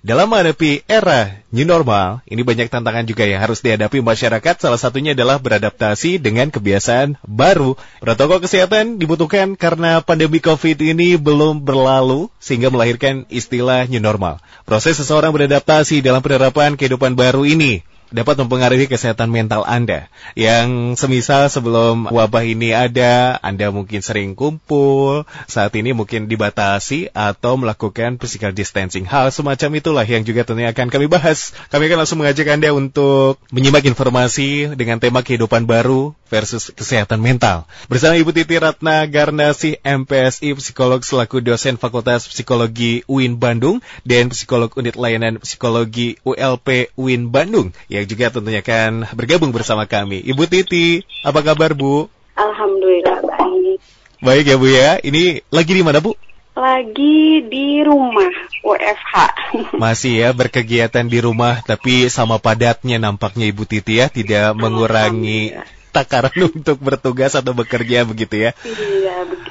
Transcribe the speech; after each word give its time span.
Dalam 0.00 0.32
menghadapi 0.32 0.88
era 0.88 1.44
new 1.52 1.68
normal, 1.68 2.24
ini 2.24 2.40
banyak 2.40 2.72
tantangan 2.72 3.04
juga 3.04 3.28
yang 3.28 3.36
harus 3.36 3.60
dihadapi 3.60 4.00
masyarakat. 4.00 4.56
Salah 4.56 4.80
satunya 4.80 5.12
adalah 5.12 5.36
beradaptasi 5.36 6.16
dengan 6.16 6.48
kebiasaan 6.48 7.20
baru. 7.28 7.76
Protokol 8.00 8.40
kesehatan 8.40 8.96
dibutuhkan 8.96 9.60
karena 9.60 10.00
pandemi 10.00 10.40
COVID 10.40 10.80
ini 10.80 11.20
belum 11.20 11.68
berlalu 11.68 12.32
sehingga 12.40 12.72
melahirkan 12.72 13.28
istilah 13.28 13.84
new 13.92 14.00
normal. 14.00 14.40
Proses 14.64 14.96
seseorang 14.96 15.36
beradaptasi 15.36 16.00
dalam 16.00 16.24
penerapan 16.24 16.80
kehidupan 16.80 17.12
baru 17.12 17.44
ini 17.44 17.84
dapat 18.10 18.38
mempengaruhi 18.42 18.90
kesehatan 18.90 19.30
mental 19.30 19.62
Anda. 19.66 20.10
Yang 20.34 20.98
semisal 20.98 21.46
sebelum 21.50 22.10
wabah 22.10 22.44
ini 22.44 22.74
ada, 22.74 23.38
Anda 23.40 23.70
mungkin 23.70 24.02
sering 24.02 24.34
kumpul, 24.34 25.24
saat 25.46 25.72
ini 25.78 25.94
mungkin 25.94 26.26
dibatasi 26.26 27.14
atau 27.14 27.56
melakukan 27.56 28.18
physical 28.18 28.50
distancing. 28.50 29.06
Hal 29.06 29.30
semacam 29.30 29.70
itulah 29.78 30.06
yang 30.06 30.26
juga 30.26 30.42
tentunya 30.42 30.74
akan 30.74 30.90
kami 30.90 31.06
bahas. 31.06 31.54
Kami 31.70 31.86
akan 31.86 31.98
langsung 32.04 32.18
mengajak 32.20 32.46
Anda 32.50 32.74
untuk 32.74 33.38
menyimak 33.54 33.86
informasi 33.86 34.74
dengan 34.74 34.98
tema 34.98 35.22
kehidupan 35.22 35.64
baru 35.64 36.12
versus 36.30 36.70
kesehatan 36.70 37.18
mental. 37.18 37.66
Bersama 37.90 38.14
Ibu 38.14 38.30
Titi 38.30 38.54
Ratna 38.58 39.02
Garnasi, 39.10 39.82
MPSI, 39.82 40.54
psikolog 40.58 41.02
selaku 41.02 41.42
dosen 41.42 41.74
Fakultas 41.74 42.30
Psikologi 42.30 43.02
UIN 43.10 43.42
Bandung 43.42 43.82
dan 44.06 44.30
psikolog 44.30 44.70
unit 44.78 44.94
layanan 44.94 45.42
psikologi 45.42 46.16
ULP 46.22 46.94
UIN 46.94 47.34
Bandung. 47.34 47.74
Ya, 47.90 47.99
yang 48.00 48.08
juga 48.08 48.32
tentunya 48.32 48.64
akan 48.64 49.12
bergabung 49.12 49.52
bersama 49.52 49.84
kami. 49.84 50.24
Ibu 50.24 50.48
Titi, 50.48 51.04
apa 51.20 51.44
kabar 51.44 51.76
Bu? 51.76 52.08
Alhamdulillah 52.34 53.20
baik. 53.20 53.78
Baik 54.24 54.44
ya 54.48 54.56
Bu 54.56 54.66
ya. 54.68 54.90
Ini 55.00 55.44
lagi 55.52 55.72
di 55.76 55.82
mana 55.84 56.00
Bu? 56.00 56.16
Lagi 56.56 57.44
di 57.46 57.80
rumah 57.84 58.32
WFH. 58.64 59.14
Masih 59.82 60.24
ya 60.24 60.28
berkegiatan 60.32 61.06
di 61.06 61.20
rumah 61.20 61.60
tapi 61.64 62.08
sama 62.08 62.40
padatnya 62.40 62.96
nampaknya 63.00 63.48
Ibu 63.48 63.64
Titi 63.68 64.00
ya, 64.00 64.08
tidak 64.08 64.56
mengurangi 64.56 65.56
takaran 65.90 66.32
untuk 66.54 66.78
bertugas 66.78 67.34
atau 67.34 67.52
bekerja 67.52 68.06
begitu 68.06 68.48
ya. 68.48 68.50
Iya, 68.62 69.26
begitu. 69.26 69.49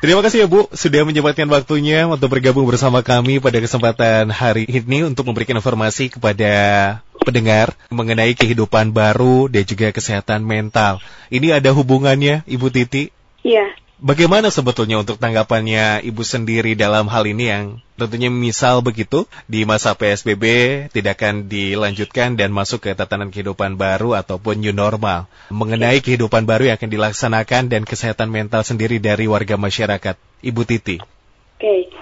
Terima 0.00 0.24
kasih 0.24 0.44
ya 0.44 0.46
Bu 0.48 0.64
sudah 0.72 1.04
menyempatkan 1.04 1.44
waktunya 1.52 2.08
untuk 2.08 2.32
bergabung 2.32 2.64
bersama 2.64 3.04
kami 3.04 3.36
pada 3.36 3.60
kesempatan 3.60 4.32
hari 4.32 4.64
ini 4.64 5.04
untuk 5.04 5.28
memberikan 5.28 5.60
informasi 5.60 6.08
kepada 6.08 6.52
pendengar 7.20 7.76
mengenai 7.92 8.32
kehidupan 8.32 8.96
baru 8.96 9.52
dan 9.52 9.60
juga 9.68 9.92
kesehatan 9.92 10.40
mental. 10.40 11.04
Ini 11.28 11.60
ada 11.60 11.76
hubungannya, 11.76 12.48
Ibu 12.48 12.72
Titi? 12.72 13.12
Iya. 13.44 13.76
Bagaimana 14.00 14.48
sebetulnya 14.48 14.96
untuk 14.96 15.20
tanggapannya 15.20 16.00
Ibu 16.00 16.24
sendiri 16.24 16.72
dalam 16.72 17.04
hal 17.12 17.28
ini 17.28 17.52
yang 17.52 17.64
tentunya 18.00 18.32
misal 18.32 18.80
begitu 18.80 19.28
di 19.44 19.68
masa 19.68 19.92
PSBB 19.92 20.44
tidak 20.88 21.20
akan 21.20 21.52
dilanjutkan 21.52 22.32
dan 22.32 22.48
masuk 22.48 22.88
ke 22.88 22.96
tatanan 22.96 23.28
kehidupan 23.28 23.76
baru 23.76 24.16
ataupun 24.16 24.56
new 24.56 24.72
normal 24.72 25.28
mengenai 25.52 26.00
kehidupan 26.00 26.48
baru 26.48 26.72
yang 26.72 26.80
akan 26.80 26.88
dilaksanakan 26.96 27.68
dan 27.68 27.84
kesehatan 27.84 28.32
mental 28.32 28.64
sendiri 28.64 28.96
dari 29.04 29.28
warga 29.28 29.60
masyarakat. 29.60 30.16
Ibu 30.40 30.62
Titi. 30.64 30.96
Oke, 31.60 31.92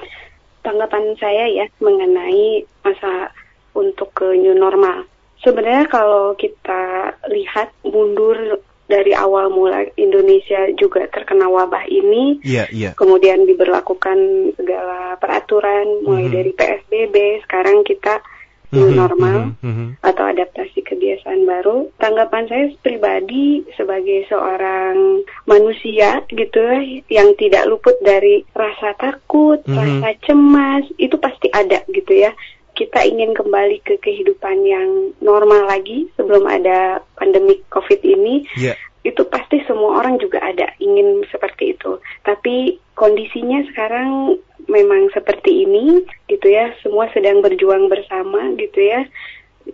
tanggapan 0.63 1.19
saya 1.19 1.51
ya 1.51 1.67
mengenai 1.83 2.63
masa 2.87 3.35
untuk 3.75 4.15
ke 4.15 4.39
new 4.39 4.55
normal. 4.55 5.03
Sebenarnya 5.43 5.91
kalau 5.91 6.39
kita 6.39 7.11
lihat 7.27 7.75
mundur 7.83 8.63
dari 8.89 9.13
awal 9.13 9.53
mula 9.53 9.85
Indonesia 10.01 10.73
juga 10.81 11.05
terkena 11.13 11.47
wabah 11.47 11.85
ini, 11.93 12.41
yeah, 12.41 12.67
yeah. 12.73 12.97
kemudian 12.97 13.45
diberlakukan 13.45 14.17
segala 14.57 15.21
peraturan 15.21 16.03
mulai 16.03 16.27
mm 16.27 16.29
-hmm. 16.33 16.37
dari 16.41 16.53
PSBB, 16.57 17.17
sekarang 17.45 17.85
kita 17.85 18.25
new 18.69 18.85
mm-hmm, 18.85 19.01
normal 19.01 19.39
mm 19.65 19.73
-hmm. 19.73 19.89
atau 20.05 20.25
adaptasi 20.29 20.85
kebiasaan 20.85 21.49
baru. 21.49 21.89
Tanggapan 21.97 22.45
saya 22.49 22.65
pribadi 22.85 23.65
sebagai 23.77 24.29
seorang 24.29 25.25
manusia 25.49 26.21
gitu 26.29 26.61
yang 27.09 27.33
tidak 27.41 27.65
luput 27.69 27.97
dari 28.05 28.45
rasa 28.53 28.93
takut, 28.97 29.65
mm 29.65 29.73
-hmm. 29.73 29.77
rasa 29.77 30.09
cemas, 30.25 30.85
itu 31.01 31.17
pasti 31.17 31.49
ada 31.53 31.81
gitu 31.93 32.13
ya 32.13 32.33
kita 32.79 33.03
ingin 33.03 33.35
kembali 33.35 33.83
ke 33.83 33.99
kehidupan 33.99 34.63
yang 34.63 35.11
normal 35.19 35.67
lagi 35.67 36.07
sebelum 36.15 36.47
ada 36.47 37.03
pandemi 37.19 37.59
COVID 37.75 38.07
ini, 38.07 38.47
yeah. 38.55 38.79
itu 39.03 39.27
pasti 39.27 39.59
semua 39.67 39.99
orang 39.99 40.23
juga 40.23 40.39
ada 40.39 40.71
ingin 40.79 41.27
seperti 41.27 41.75
itu. 41.75 41.99
Tapi 42.23 42.79
kondisinya 42.95 43.67
sekarang 43.75 44.39
memang 44.71 45.11
seperti 45.11 45.67
ini, 45.67 46.07
gitu 46.31 46.47
ya. 46.47 46.71
Semua 46.79 47.11
sedang 47.11 47.43
berjuang 47.43 47.91
bersama, 47.91 48.55
gitu 48.55 48.79
ya. 48.79 49.03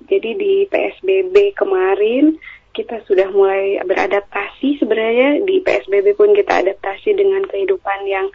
Jadi 0.08 0.30
di 0.40 0.54
PSBB 0.72 1.52
kemarin 1.60 2.40
kita 2.74 2.98
sudah 3.06 3.30
mulai 3.30 3.78
beradaptasi 3.86 4.82
sebenarnya 4.82 5.46
di 5.46 5.62
PSBB 5.62 6.18
pun 6.18 6.34
kita 6.34 6.66
adaptasi 6.66 7.14
dengan 7.14 7.46
kehidupan 7.46 8.02
yang 8.10 8.26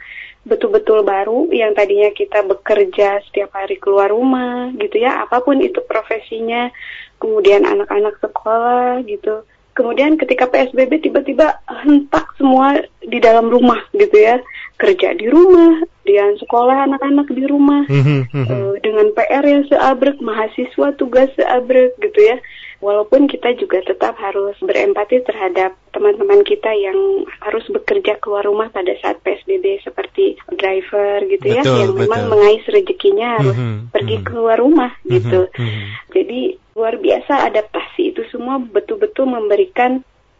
betul-betul 0.48 1.04
baru 1.04 1.52
yang 1.52 1.76
tadinya 1.76 2.10
kita 2.16 2.42
bekerja 2.48 3.20
setiap 3.28 3.52
hari 3.54 3.76
keluar 3.76 4.10
rumah 4.10 4.72
gitu 4.80 5.04
ya 5.04 5.28
apa 5.28 5.44
pun 5.44 5.60
itu 5.60 5.84
profesinya 5.84 6.72
kemudian 7.20 7.68
anak-anak 7.68 8.16
sekolah 8.24 9.04
gitu. 9.06 9.44
Kemudian 9.78 10.20
ketika 10.20 10.44
PSBB 10.50 11.08
tiba-tiba 11.08 11.56
hentak 11.64 12.28
semua 12.36 12.84
di 13.00 13.16
dalam 13.22 13.48
rumah 13.48 13.80
gitu 13.96 14.16
ya. 14.16 14.42
Kerja 14.80 15.16
di 15.16 15.28
rumah 15.28 15.84
dan 16.04 16.36
sekolah 16.40 16.88
anak-anak 16.88 17.28
di 17.32 17.44
rumah. 17.48 17.88
Uh, 17.88 18.76
dengan 18.84 19.12
PR 19.16 19.44
yang 19.44 19.64
seabrek 19.72 20.20
mahasiswa 20.20 20.96
tugas 21.00 21.32
seabrek 21.36 21.96
gitu 22.00 22.20
ya 22.20 22.40
walaupun 22.80 23.28
kita 23.28 23.56
juga 23.60 23.84
tetap 23.84 24.16
harus 24.20 24.56
berempati 24.64 25.20
terhadap 25.28 25.76
teman-teman 25.92 26.44
kita 26.48 26.72
yang 26.72 27.28
harus 27.44 27.68
bekerja 27.68 28.16
keluar 28.24 28.48
rumah 28.48 28.72
pada 28.72 28.96
saat 29.04 29.20
PSBB 29.24 29.84
seperti 29.84 30.40
driver 30.56 31.28
gitu 31.28 31.46
ya, 31.48 31.62
betul, 31.64 31.76
ya 31.76 31.82
yang 31.84 31.92
betul. 31.92 32.02
memang 32.08 32.22
mengais 32.32 32.66
rezekinya 32.72 33.28
harus 33.40 33.58
mm 33.58 33.68
-hmm, 33.68 33.76
pergi 33.92 34.16
mm 34.16 34.20
-hmm. 34.24 34.30
keluar 34.32 34.58
rumah 34.60 34.92
mhm, 35.04 35.12
gitu. 35.12 35.42
Mm 35.60 35.68
-hmm. 35.68 35.86
Jadi 36.16 36.42
luar 36.80 36.96
biasa 36.96 37.34
adaptasi 37.52 38.04
itu 38.16 38.22
semua 38.32 38.56
betul-betul 38.64 39.28
memberikan 39.28 40.00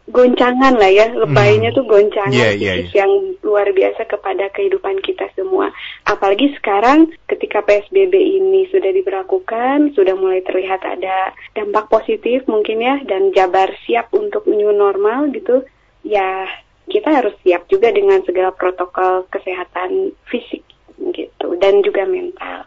goncangan 0.10 0.74
lah 0.76 0.90
ya, 0.90 1.08
lebaynya 1.14 1.70
hmm. 1.72 1.78
tuh 1.78 1.86
goncangan 1.86 2.34
yeah, 2.34 2.54
yeah, 2.54 2.82
yeah. 2.82 2.94
yang 3.06 3.38
luar 3.46 3.70
biasa 3.70 4.10
kepada 4.10 4.50
kehidupan 4.52 5.00
kita 5.06 5.30
semua. 5.38 5.70
Apalagi 6.10 6.52
sekarang 6.58 7.14
ketika 7.30 7.62
PSBB 7.62 8.14
ini 8.14 8.66
sudah 8.74 8.90
diberlakukan, 8.90 9.94
sudah 9.94 10.18
mulai 10.18 10.42
terlihat 10.44 10.82
ada 10.82 11.34
dampak 11.54 11.88
positif 11.94 12.44
mungkin 12.50 12.82
ya 12.82 12.98
dan 13.06 13.30
Jabar 13.32 13.70
siap 13.86 14.10
untuk 14.12 14.50
new 14.50 14.74
normal 14.74 15.30
gitu. 15.32 15.62
Ya, 16.02 16.50
kita 16.90 17.14
harus 17.14 17.38
siap 17.46 17.70
juga 17.70 17.94
dengan 17.94 18.26
segala 18.26 18.50
protokol 18.50 19.30
kesehatan 19.30 20.18
fisik 20.26 20.66
gitu 21.14 21.56
dan 21.62 21.86
juga 21.86 22.04
mental. 22.10 22.59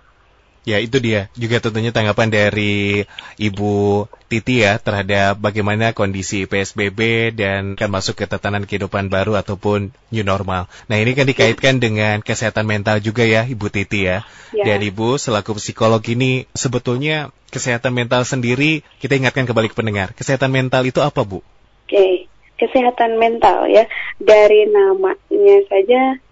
Ya 0.62 0.78
itu 0.78 1.02
dia 1.02 1.26
juga 1.34 1.58
tentunya 1.58 1.90
tanggapan 1.90 2.30
dari 2.30 3.02
Ibu 3.34 4.06
Titi 4.30 4.62
ya 4.62 4.78
terhadap 4.78 5.42
bagaimana 5.42 5.90
kondisi 5.90 6.46
PSBB 6.46 7.34
dan 7.34 7.74
kan 7.74 7.90
masuk 7.90 8.22
ke 8.22 8.30
tatanan 8.30 8.62
kehidupan 8.62 9.10
baru 9.10 9.34
ataupun 9.34 9.90
new 10.14 10.22
normal. 10.22 10.70
Nah 10.86 10.96
ini 11.02 11.18
kan 11.18 11.26
dikaitkan 11.26 11.82
dengan 11.82 12.22
kesehatan 12.22 12.64
mental 12.64 13.02
juga 13.02 13.26
ya 13.26 13.42
Ibu 13.42 13.74
Titi 13.74 14.06
ya. 14.06 14.22
ya. 14.54 14.62
Dan 14.62 14.86
Ibu 14.86 15.18
selaku 15.18 15.58
psikolog 15.58 16.00
ini 16.06 16.46
sebetulnya 16.54 17.34
kesehatan 17.50 17.90
mental 17.90 18.22
sendiri 18.22 18.86
kita 19.02 19.18
ingatkan 19.18 19.50
kembali 19.50 19.66
ke 19.66 19.76
pendengar. 19.76 20.14
Kesehatan 20.14 20.54
mental 20.54 20.86
itu 20.86 21.02
apa 21.02 21.26
Bu? 21.26 21.42
Oke, 21.90 22.30
kesehatan 22.56 23.18
mental 23.18 23.66
ya 23.66 23.90
dari 24.22 24.70
namanya 24.70 25.58
saja 25.66 26.22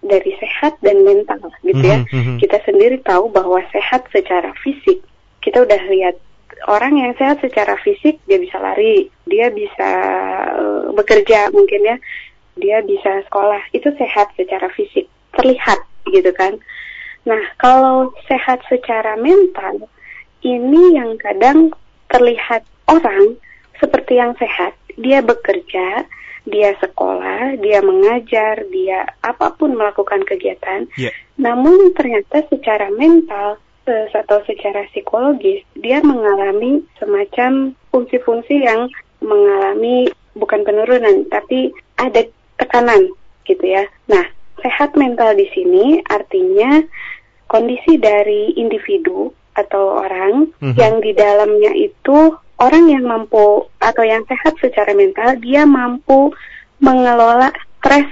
dari 0.00 0.32
sehat 0.40 0.80
dan 0.80 1.04
mental 1.04 1.40
gitu 1.60 1.84
ya. 1.84 2.00
Mm-hmm. 2.08 2.36
Kita 2.40 2.58
sendiri 2.64 2.98
tahu 3.04 3.28
bahwa 3.28 3.60
sehat 3.68 4.08
secara 4.08 4.52
fisik. 4.64 5.04
Kita 5.40 5.64
udah 5.64 5.80
lihat 5.88 6.16
orang 6.68 7.00
yang 7.00 7.12
sehat 7.16 7.40
secara 7.40 7.76
fisik 7.80 8.20
dia 8.28 8.36
bisa 8.40 8.60
lari, 8.60 9.08
dia 9.28 9.48
bisa 9.48 9.90
uh, 10.52 10.92
bekerja 10.92 11.48
mungkin 11.52 11.80
ya, 11.84 11.96
dia 12.56 12.78
bisa 12.84 13.24
sekolah. 13.28 13.60
Itu 13.72 13.92
sehat 13.96 14.32
secara 14.36 14.68
fisik, 14.72 15.08
terlihat 15.36 15.80
gitu 16.08 16.32
kan. 16.36 16.56
Nah, 17.28 17.40
kalau 17.60 18.16
sehat 18.24 18.64
secara 18.72 19.16
mental 19.20 19.88
ini 20.40 20.96
yang 20.96 21.20
kadang 21.20 21.72
terlihat 22.08 22.64
orang 22.88 23.36
seperti 23.76 24.16
yang 24.16 24.32
sehat, 24.40 24.72
dia 24.96 25.20
bekerja, 25.24 26.04
dia 26.50 26.74
sekolah, 26.82 27.56
dia 27.62 27.80
mengajar, 27.80 28.66
dia 28.68 29.06
apa 29.22 29.54
pun 29.54 29.78
melakukan 29.78 30.26
kegiatan. 30.26 30.90
Yeah. 30.98 31.14
Namun 31.38 31.94
ternyata 31.96 32.44
secara 32.50 32.90
mental 32.92 33.62
atau 33.90 34.38
secara 34.46 34.86
psikologis 34.94 35.66
dia 35.74 35.98
mengalami 36.04 36.84
semacam 37.00 37.74
fungsi-fungsi 37.90 38.62
yang 38.62 38.86
mengalami 39.18 40.06
bukan 40.38 40.62
penurunan 40.62 41.26
tapi 41.26 41.74
ada 41.98 42.22
tekanan 42.60 43.10
gitu 43.48 43.64
ya. 43.66 43.88
Nah, 44.06 44.22
sehat 44.62 44.94
mental 44.94 45.34
di 45.34 45.48
sini 45.50 45.98
artinya 46.06 46.84
kondisi 47.50 47.98
dari 47.98 48.54
individu 48.54 49.34
atau 49.66 50.04
orang 50.04 50.52
mm 50.58 50.72
-hmm. 50.72 50.76
yang 50.76 50.94
di 51.04 51.12
dalamnya 51.12 51.72
itu 51.76 52.34
orang 52.60 52.92
yang 52.92 53.04
mampu 53.08 53.66
atau 53.80 54.04
yang 54.04 54.22
sehat 54.28 54.56
secara 54.60 54.92
mental 54.92 55.36
dia 55.40 55.64
mampu 55.64 56.32
mengelola 56.80 57.52
stres 57.80 58.08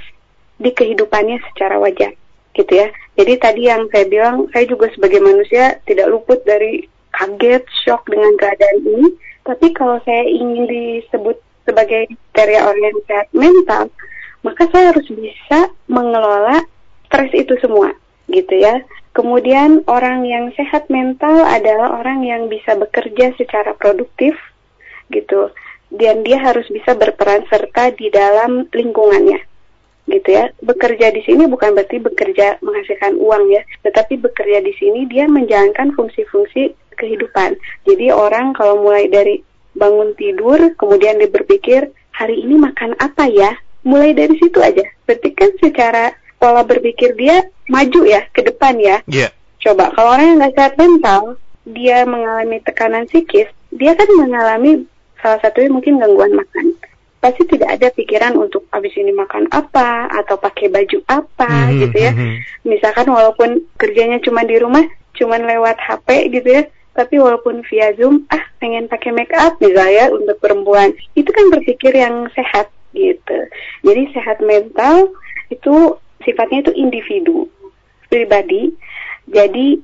di 0.59 0.73
kehidupannya 0.73 1.39
secara 1.53 1.79
wajar 1.79 2.13
gitu 2.57 2.73
ya. 2.75 2.89
Jadi 3.15 3.33
tadi 3.39 3.63
yang 3.71 3.87
saya 3.95 4.05
bilang 4.11 4.51
saya 4.51 4.65
juga 4.67 4.91
sebagai 4.91 5.23
manusia 5.23 5.79
tidak 5.87 6.11
luput 6.11 6.43
dari 6.43 6.87
kaget, 7.15 7.63
shock 7.87 8.03
dengan 8.11 8.35
keadaan 8.35 8.79
ini. 8.83 9.09
Tapi 9.47 9.73
kalau 9.73 10.03
saya 10.05 10.27
ingin 10.27 10.67
disebut 10.67 11.39
sebagai 11.65 12.11
kriteria 12.11 12.65
orang 12.65 12.83
yang 12.85 12.99
sehat 13.07 13.29
mental, 13.33 13.83
maka 14.43 14.67
saya 14.73 14.93
harus 14.93 15.09
bisa 15.09 15.73
mengelola 15.89 16.65
stres 17.09 17.33
itu 17.33 17.55
semua 17.63 17.95
gitu 18.29 18.55
ya. 18.59 18.83
Kemudian 19.19 19.83
orang 19.91 20.23
yang 20.23 20.55
sehat 20.55 20.87
mental 20.87 21.43
adalah 21.43 21.99
orang 21.99 22.23
yang 22.23 22.47
bisa 22.47 22.79
bekerja 22.79 23.35
secara 23.35 23.75
produktif 23.75 24.39
gitu. 25.11 25.51
Dan 25.91 26.23
dia 26.23 26.39
harus 26.39 26.71
bisa 26.71 26.95
berperan 26.95 27.43
serta 27.51 27.91
di 27.99 28.15
dalam 28.15 28.71
lingkungannya 28.71 29.43
gitu 30.07 30.29
ya. 30.39 30.55
Bekerja 30.63 31.11
di 31.11 31.27
sini 31.27 31.51
bukan 31.51 31.75
berarti 31.75 31.99
bekerja 31.99 32.63
menghasilkan 32.63 33.19
uang 33.19 33.51
ya, 33.51 33.67
tetapi 33.83 34.23
bekerja 34.23 34.63
di 34.63 34.71
sini 34.79 35.11
dia 35.11 35.27
menjalankan 35.27 35.99
fungsi-fungsi 35.99 36.79
kehidupan. 36.95 37.59
Jadi 37.91 38.15
orang 38.15 38.55
kalau 38.55 38.87
mulai 38.87 39.11
dari 39.11 39.43
bangun 39.75 40.15
tidur, 40.15 40.79
kemudian 40.79 41.19
dia 41.19 41.31
berpikir 41.31 41.91
hari 42.15 42.39
ini 42.39 42.55
makan 42.55 42.95
apa 43.03 43.27
ya, 43.27 43.51
mulai 43.83 44.15
dari 44.15 44.39
situ 44.39 44.63
aja. 44.63 44.87
Berarti 45.11 45.31
kan 45.35 45.51
secara 45.59 46.15
pola 46.39 46.63
berpikir 46.63 47.19
dia 47.19 47.47
maju 47.69 48.01
ya 48.07 48.25
ke 48.31 48.47
depan 48.47 48.79
ya. 48.79 49.03
Yeah. 49.11 49.31
Coba 49.59 49.91
kalau 49.93 50.15
orang 50.15 50.27
yang 50.35 50.39
nggak 50.41 50.55
sehat 50.55 50.75
mental, 50.79 51.37
dia 51.67 52.07
mengalami 52.07 52.63
tekanan 52.63 53.05
psikis, 53.11 53.51
dia 53.75 53.93
kan 53.99 54.09
mengalami 54.17 54.87
salah 55.19 55.43
satunya 55.43 55.69
mungkin 55.69 55.99
gangguan 55.99 56.33
makan. 56.33 56.79
Pasti 57.19 57.43
tidak 57.51 57.75
ada 57.75 57.91
pikiran 57.91 58.39
untuk 58.39 58.71
habis 58.71 58.95
ini 58.95 59.11
makan 59.11 59.51
apa 59.51 60.07
atau 60.23 60.39
pakai 60.39 60.71
baju 60.71 61.03
apa 61.11 61.51
mm 61.51 61.67
-hmm, 61.67 61.79
gitu 61.83 61.97
ya. 61.99 62.13
Mm 62.15 62.19
-hmm. 62.23 62.37
Misalkan 62.63 63.09
walaupun 63.11 63.51
kerjanya 63.75 64.23
cuma 64.23 64.47
di 64.47 64.55
rumah, 64.63 64.87
cuma 65.19 65.35
lewat 65.35 65.83
HP 65.83 66.31
gitu 66.31 66.49
ya, 66.55 66.63
tapi 66.95 67.19
walaupun 67.19 67.67
via 67.67 67.91
Zoom, 67.99 68.27
ah 68.31 68.43
pengen 68.63 68.87
pakai 68.87 69.11
make 69.11 69.35
up 69.35 69.59
misalnya 69.59 70.15
untuk 70.15 70.39
perempuan, 70.39 70.95
itu 71.19 71.31
kan 71.31 71.51
berpikir 71.51 71.91
yang 71.95 72.31
sehat 72.39 72.71
gitu. 72.95 73.39
Jadi 73.83 74.03
sehat 74.15 74.39
mental 74.39 75.11
itu 75.51 75.99
sifatnya 76.23 76.67
itu 76.69 76.73
individu, 76.75 77.47
pribadi. 78.09 78.73
Jadi 79.29 79.79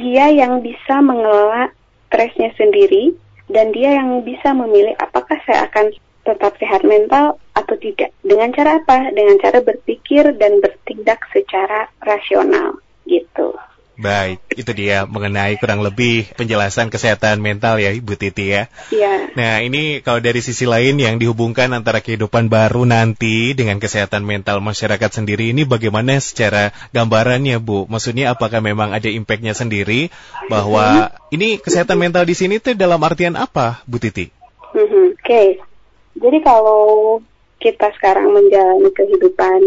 dia 0.00 0.32
yang 0.32 0.64
bisa 0.64 0.98
mengelola 1.04 1.70
stresnya 2.08 2.50
sendiri 2.56 3.12
dan 3.46 3.70
dia 3.70 3.98
yang 4.00 4.24
bisa 4.26 4.50
memilih 4.50 4.96
apakah 4.98 5.38
saya 5.46 5.70
akan 5.70 5.94
tetap 6.26 6.58
sehat 6.58 6.82
mental 6.82 7.38
atau 7.54 7.74
tidak. 7.78 8.10
Dengan 8.26 8.50
cara 8.50 8.82
apa? 8.82 9.14
Dengan 9.14 9.38
cara 9.38 9.62
berpikir 9.62 10.34
dan 10.34 10.58
bertindak 10.58 11.22
secara 11.30 11.86
rasional 12.02 12.82
gitu. 13.06 13.54
Baik, 13.96 14.44
itu 14.52 14.70
dia 14.76 15.08
mengenai 15.08 15.56
kurang 15.56 15.80
lebih 15.80 16.28
penjelasan 16.36 16.92
kesehatan 16.92 17.40
mental 17.40 17.80
ya 17.80 17.88
Ibu 17.96 18.12
Titi 18.20 18.52
ya. 18.52 18.68
Iya. 18.92 19.32
Nah 19.32 19.64
ini 19.64 20.04
kalau 20.04 20.20
dari 20.20 20.44
sisi 20.44 20.68
lain 20.68 21.00
yang 21.00 21.16
dihubungkan 21.16 21.72
antara 21.72 22.04
kehidupan 22.04 22.52
baru 22.52 22.84
nanti 22.84 23.56
dengan 23.56 23.80
kesehatan 23.80 24.20
mental 24.28 24.60
masyarakat 24.60 25.08
sendiri 25.08 25.56
ini 25.56 25.64
bagaimana 25.64 26.20
secara 26.20 26.76
gambarannya 26.92 27.56
Bu? 27.56 27.88
Maksudnya 27.88 28.36
apakah 28.36 28.60
memang 28.60 28.92
ada 28.92 29.08
impactnya 29.08 29.56
sendiri 29.56 30.12
bahwa 30.52 31.08
mm-hmm. 31.08 31.32
ini 31.32 31.48
kesehatan 31.56 31.96
mental 31.96 32.28
di 32.28 32.36
sini 32.36 32.60
tuh 32.60 32.76
dalam 32.76 33.00
artian 33.00 33.32
apa 33.32 33.80
Bu 33.88 33.96
Titi? 33.96 34.28
Mm-hmm. 34.76 35.06
Oke, 35.16 35.24
okay. 35.24 35.48
jadi 36.20 36.38
kalau 36.44 36.84
kita 37.64 37.88
sekarang 37.96 38.28
menjalani 38.28 38.92
kehidupan 38.92 39.60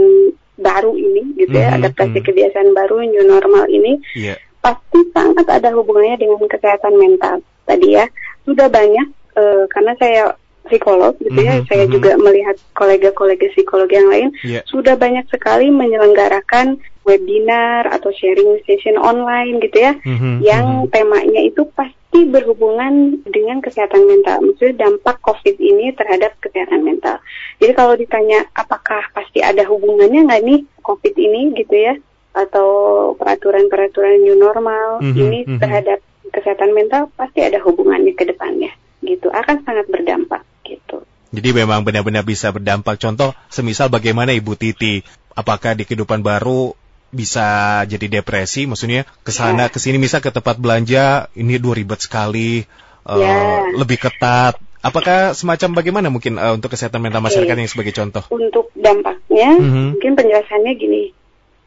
baru 0.60 0.94
ini 0.94 1.40
gitu 1.40 1.56
ya, 1.56 1.74
mm-hmm, 1.74 1.78
adaptasi 1.88 2.10
mm-hmm. 2.20 2.28
kebiasaan 2.28 2.70
baru 2.76 2.96
new 3.08 3.26
normal 3.26 3.66
ini 3.72 3.98
yeah. 4.14 4.38
pasti 4.60 5.00
sangat 5.16 5.48
ada 5.48 5.72
hubungannya 5.74 6.20
dengan 6.20 6.46
kesehatan 6.46 7.00
mental 7.00 7.40
tadi 7.64 7.96
ya. 7.96 8.06
Sudah 8.44 8.68
banyak 8.68 9.08
uh, 9.40 9.64
karena 9.72 9.94
saya 9.98 10.24
psikolog 10.70 11.18
gitu 11.20 11.40
ya, 11.42 11.60
mm-hmm, 11.60 11.68
saya 11.68 11.84
mm-hmm. 11.84 11.96
juga 11.98 12.12
melihat 12.22 12.56
kolega-kolega 12.78 13.50
psikolog 13.58 13.90
yang 13.90 14.08
lain 14.08 14.30
yeah. 14.46 14.64
sudah 14.70 14.96
banyak 14.96 15.26
sekali 15.28 15.74
menyelenggarakan 15.74 16.78
webinar 17.04 17.90
atau 17.90 18.14
sharing 18.14 18.62
session 18.70 18.96
online 19.02 19.58
gitu 19.60 19.82
ya, 19.82 19.94
mm-hmm, 20.06 20.46
yang 20.46 20.86
mm-hmm. 20.86 20.94
temanya 20.94 21.42
itu 21.42 21.66
pasti 21.74 22.00
pasti 22.10 22.26
berhubungan 22.26 23.22
dengan 23.30 23.62
kesehatan 23.62 24.10
mental. 24.10 24.42
Maksudnya 24.42 24.90
dampak 24.90 25.22
COVID 25.22 25.62
ini 25.62 25.94
terhadap 25.94 26.34
kesehatan 26.42 26.82
mental. 26.82 27.22
Jadi 27.62 27.72
kalau 27.78 27.94
ditanya 27.94 28.50
apakah 28.58 29.06
pasti 29.14 29.46
ada 29.46 29.62
hubungannya 29.70 30.26
nggak 30.26 30.42
nih 30.42 30.60
COVID 30.82 31.14
ini 31.14 31.54
gitu 31.54 31.76
ya? 31.78 31.94
Atau 32.34 32.68
peraturan-peraturan 33.14 34.26
new 34.26 34.34
normal 34.34 35.06
mm 35.06 35.06
-hmm, 35.06 35.22
ini 35.22 35.40
mm 35.46 35.48
-hmm. 35.54 35.60
terhadap 35.62 36.00
kesehatan 36.34 36.74
mental 36.74 37.14
pasti 37.14 37.46
ada 37.46 37.62
hubungannya 37.62 38.18
ke 38.18 38.26
depannya 38.26 38.74
gitu. 39.06 39.30
Akan 39.30 39.62
sangat 39.62 39.86
berdampak 39.94 40.42
gitu. 40.70 41.06
Jadi 41.30 41.50
memang 41.54 41.86
benar-benar 41.86 42.26
bisa 42.26 42.50
berdampak. 42.50 42.98
Contoh, 42.98 43.38
semisal 43.54 43.94
bagaimana 43.94 44.34
Ibu 44.34 44.58
Titi, 44.58 45.06
apakah 45.38 45.78
di 45.78 45.86
kehidupan 45.86 46.26
baru 46.26 46.74
bisa 47.10 47.82
jadi 47.90 48.22
depresi, 48.22 48.70
maksudnya 48.70 49.06
ke 49.26 49.34
sana 49.34 49.66
yeah. 49.66 49.74
ke 49.74 49.82
sini 49.82 49.98
misal 49.98 50.22
ke 50.22 50.30
tempat 50.30 50.62
belanja 50.62 51.30
ini 51.34 51.58
dua 51.58 51.74
ribet 51.78 52.02
sekali, 52.02 52.66
uh, 53.06 53.18
yeah. 53.18 53.74
lebih 53.78 53.98
ketat. 53.98 54.58
Apakah 54.80 55.36
semacam 55.36 55.84
bagaimana 55.84 56.08
mungkin 56.08 56.40
uh, 56.40 56.56
untuk 56.56 56.74
kesehatan 56.74 57.02
mental 57.02 57.26
masyarakat 57.26 57.52
yang 57.52 57.70
sebagai 57.70 57.94
contoh? 57.94 58.24
Untuk 58.32 58.72
dampaknya, 58.78 59.58
mm 59.58 59.70
-hmm. 59.70 59.88
mungkin 59.98 60.14
penjelasannya 60.18 60.74
gini, 60.78 61.04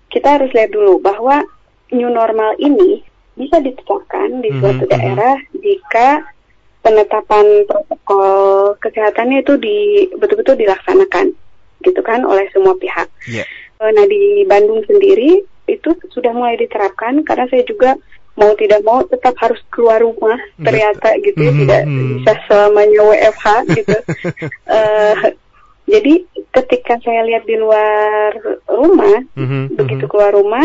kita 0.09 0.41
harus 0.41 0.51
lihat 0.55 0.71
dulu 0.73 1.03
bahwa 1.03 1.45
new 1.93 2.09
normal 2.09 2.57
ini 2.57 3.05
bisa 3.37 3.61
ditetapkan 3.61 4.41
di 4.41 4.49
mm 4.49 4.55
-hmm. 4.57 4.61
suatu 4.63 4.85
mhm. 4.89 4.91
daerah 4.91 5.37
jika 5.55 6.09
penetapan 6.83 7.65
protokol 7.65 8.75
kesehatannya 8.83 9.47
itu 9.47 9.55
di 9.59 9.79
betul-betul 10.19 10.59
dilaksanakan, 10.59 11.31
gitu 11.87 12.01
kan 12.03 12.27
oleh 12.27 12.47
semua 12.51 12.75
pihak. 12.79 13.09
Yeah. 13.31 13.47
Eh, 13.83 13.91
nah 13.91 14.07
di 14.07 14.47
Bandung 14.47 14.83
sendiri 14.87 15.43
itu 15.67 15.91
sudah 16.11 16.35
mulai 16.35 16.59
diterapkan 16.59 17.23
karena 17.23 17.47
saya 17.51 17.63
juga 17.67 17.95
mau 18.35 18.55
tidak 18.57 18.81
mau 18.83 19.05
tetap 19.05 19.37
harus 19.39 19.61
keluar 19.69 20.01
rumah 20.01 20.41
ternyata 20.57 21.21
gitu 21.21 21.37
ya 21.37 21.53
mm 21.53 21.55
-hmm. 21.55 21.63
tidak 21.69 21.83
bisa 21.87 22.33
selamanya 22.49 23.01
WFH 23.05 23.47
gitu. 23.77 23.99
uh, 24.73 25.17
jadi 25.93 26.13
ketika 26.53 26.95
saya 27.05 27.29
lihat 27.29 27.45
di 27.45 27.57
luar 27.61 28.33
rumah, 28.69 29.19
mm 29.37 29.47
-hmm. 29.47 29.63
begitu 29.77 30.05
keluar 30.09 30.33
rumah, 30.33 30.65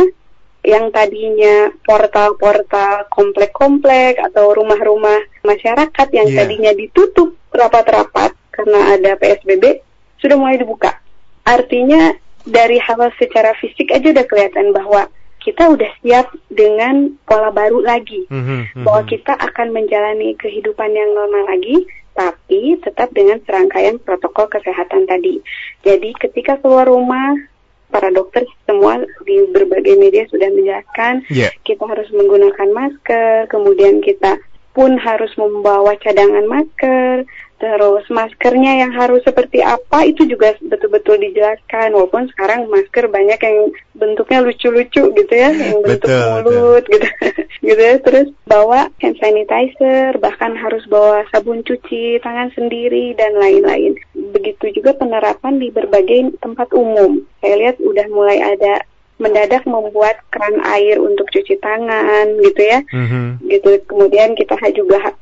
yang 0.68 0.92
tadinya 0.92 1.72
portal-portal 1.88 3.08
komplek-komplek 3.08 4.20
atau 4.20 4.52
rumah-rumah 4.52 5.24
masyarakat 5.48 6.08
yang 6.12 6.28
yeah. 6.28 6.44
tadinya 6.44 6.72
ditutup 6.76 7.40
rapat-rapat 7.56 8.36
karena 8.52 9.00
ada 9.00 9.16
PSBB 9.16 9.80
sudah 10.20 10.36
mulai 10.36 10.60
dibuka. 10.60 11.00
Artinya 11.48 12.12
dari 12.44 12.76
hal 12.84 13.00
secara 13.16 13.56
fisik 13.64 13.96
aja 13.96 14.12
udah 14.12 14.28
kelihatan 14.28 14.76
bahwa 14.76 15.08
kita 15.40 15.72
udah 15.72 15.88
siap 16.04 16.28
dengan 16.52 17.16
pola 17.24 17.56
baru 17.56 17.80
lagi, 17.80 18.28
mm-hmm, 18.28 18.84
bahwa 18.84 19.08
kita 19.08 19.32
akan 19.40 19.72
menjalani 19.72 20.36
kehidupan 20.36 20.92
yang 20.92 21.16
normal 21.16 21.48
lagi, 21.48 21.88
tapi 22.12 22.76
tetap 22.84 23.16
dengan 23.16 23.40
serangkaian 23.48 23.96
protokol 24.04 24.52
kesehatan 24.52 25.08
tadi. 25.08 25.40
Jadi 25.88 26.12
ketika 26.20 26.60
keluar 26.60 26.92
rumah, 26.92 27.40
para 27.88 28.12
dokter 28.12 28.44
semua 28.68 29.00
di 29.24 29.48
berbagai 29.52 29.96
media 29.96 30.28
sudah 30.28 30.52
menjelaskan 30.52 31.24
yeah. 31.32 31.52
kita 31.64 31.84
harus 31.88 32.08
menggunakan 32.12 32.70
masker, 32.76 33.48
kemudian 33.48 34.04
kita 34.04 34.38
pun 34.78 34.94
harus 35.02 35.34
membawa 35.40 35.98
cadangan 35.98 36.46
masker, 36.46 37.26
Terus 37.58 38.06
maskernya 38.14 38.86
yang 38.86 38.94
harus 38.94 39.26
seperti 39.26 39.66
apa 39.66 40.06
itu 40.06 40.30
juga 40.30 40.54
betul-betul 40.62 41.18
dijelaskan 41.18 41.90
walaupun 41.98 42.30
sekarang 42.30 42.70
masker 42.70 43.10
banyak 43.10 43.40
yang 43.42 43.74
bentuknya 43.98 44.46
lucu-lucu 44.46 45.10
gitu 45.10 45.34
ya, 45.34 45.50
yang 45.50 45.82
bentuk 45.82 46.06
betul, 46.06 46.30
mulut 46.46 46.86
betul. 46.86 46.94
gitu. 46.94 47.08
gitu 47.74 47.82
ya. 47.82 47.96
Terus 48.06 48.28
bawa 48.46 48.94
hand 49.02 49.18
sanitizer, 49.18 50.14
bahkan 50.22 50.54
harus 50.54 50.86
bawa 50.86 51.26
sabun 51.34 51.66
cuci 51.66 52.22
tangan 52.22 52.54
sendiri 52.54 53.18
dan 53.18 53.34
lain-lain. 53.42 53.98
Begitu 54.14 54.78
juga 54.78 54.94
penerapan 54.94 55.58
di 55.58 55.74
berbagai 55.74 56.38
tempat 56.38 56.70
umum. 56.78 57.26
Saya 57.42 57.58
lihat 57.58 57.82
udah 57.82 58.06
mulai 58.14 58.38
ada 58.38 58.86
mendadak 59.18 59.66
membuat 59.66 60.22
keran 60.30 60.62
air 60.62 61.02
untuk 61.02 61.26
cuci 61.34 61.58
tangan 61.58 62.38
gitu 62.38 62.62
ya. 62.62 62.86
Mm 62.94 63.06
-hmm. 63.10 63.26
Gitu. 63.50 63.70
Kemudian 63.90 64.38
kita 64.38 64.54
juga 64.78 65.18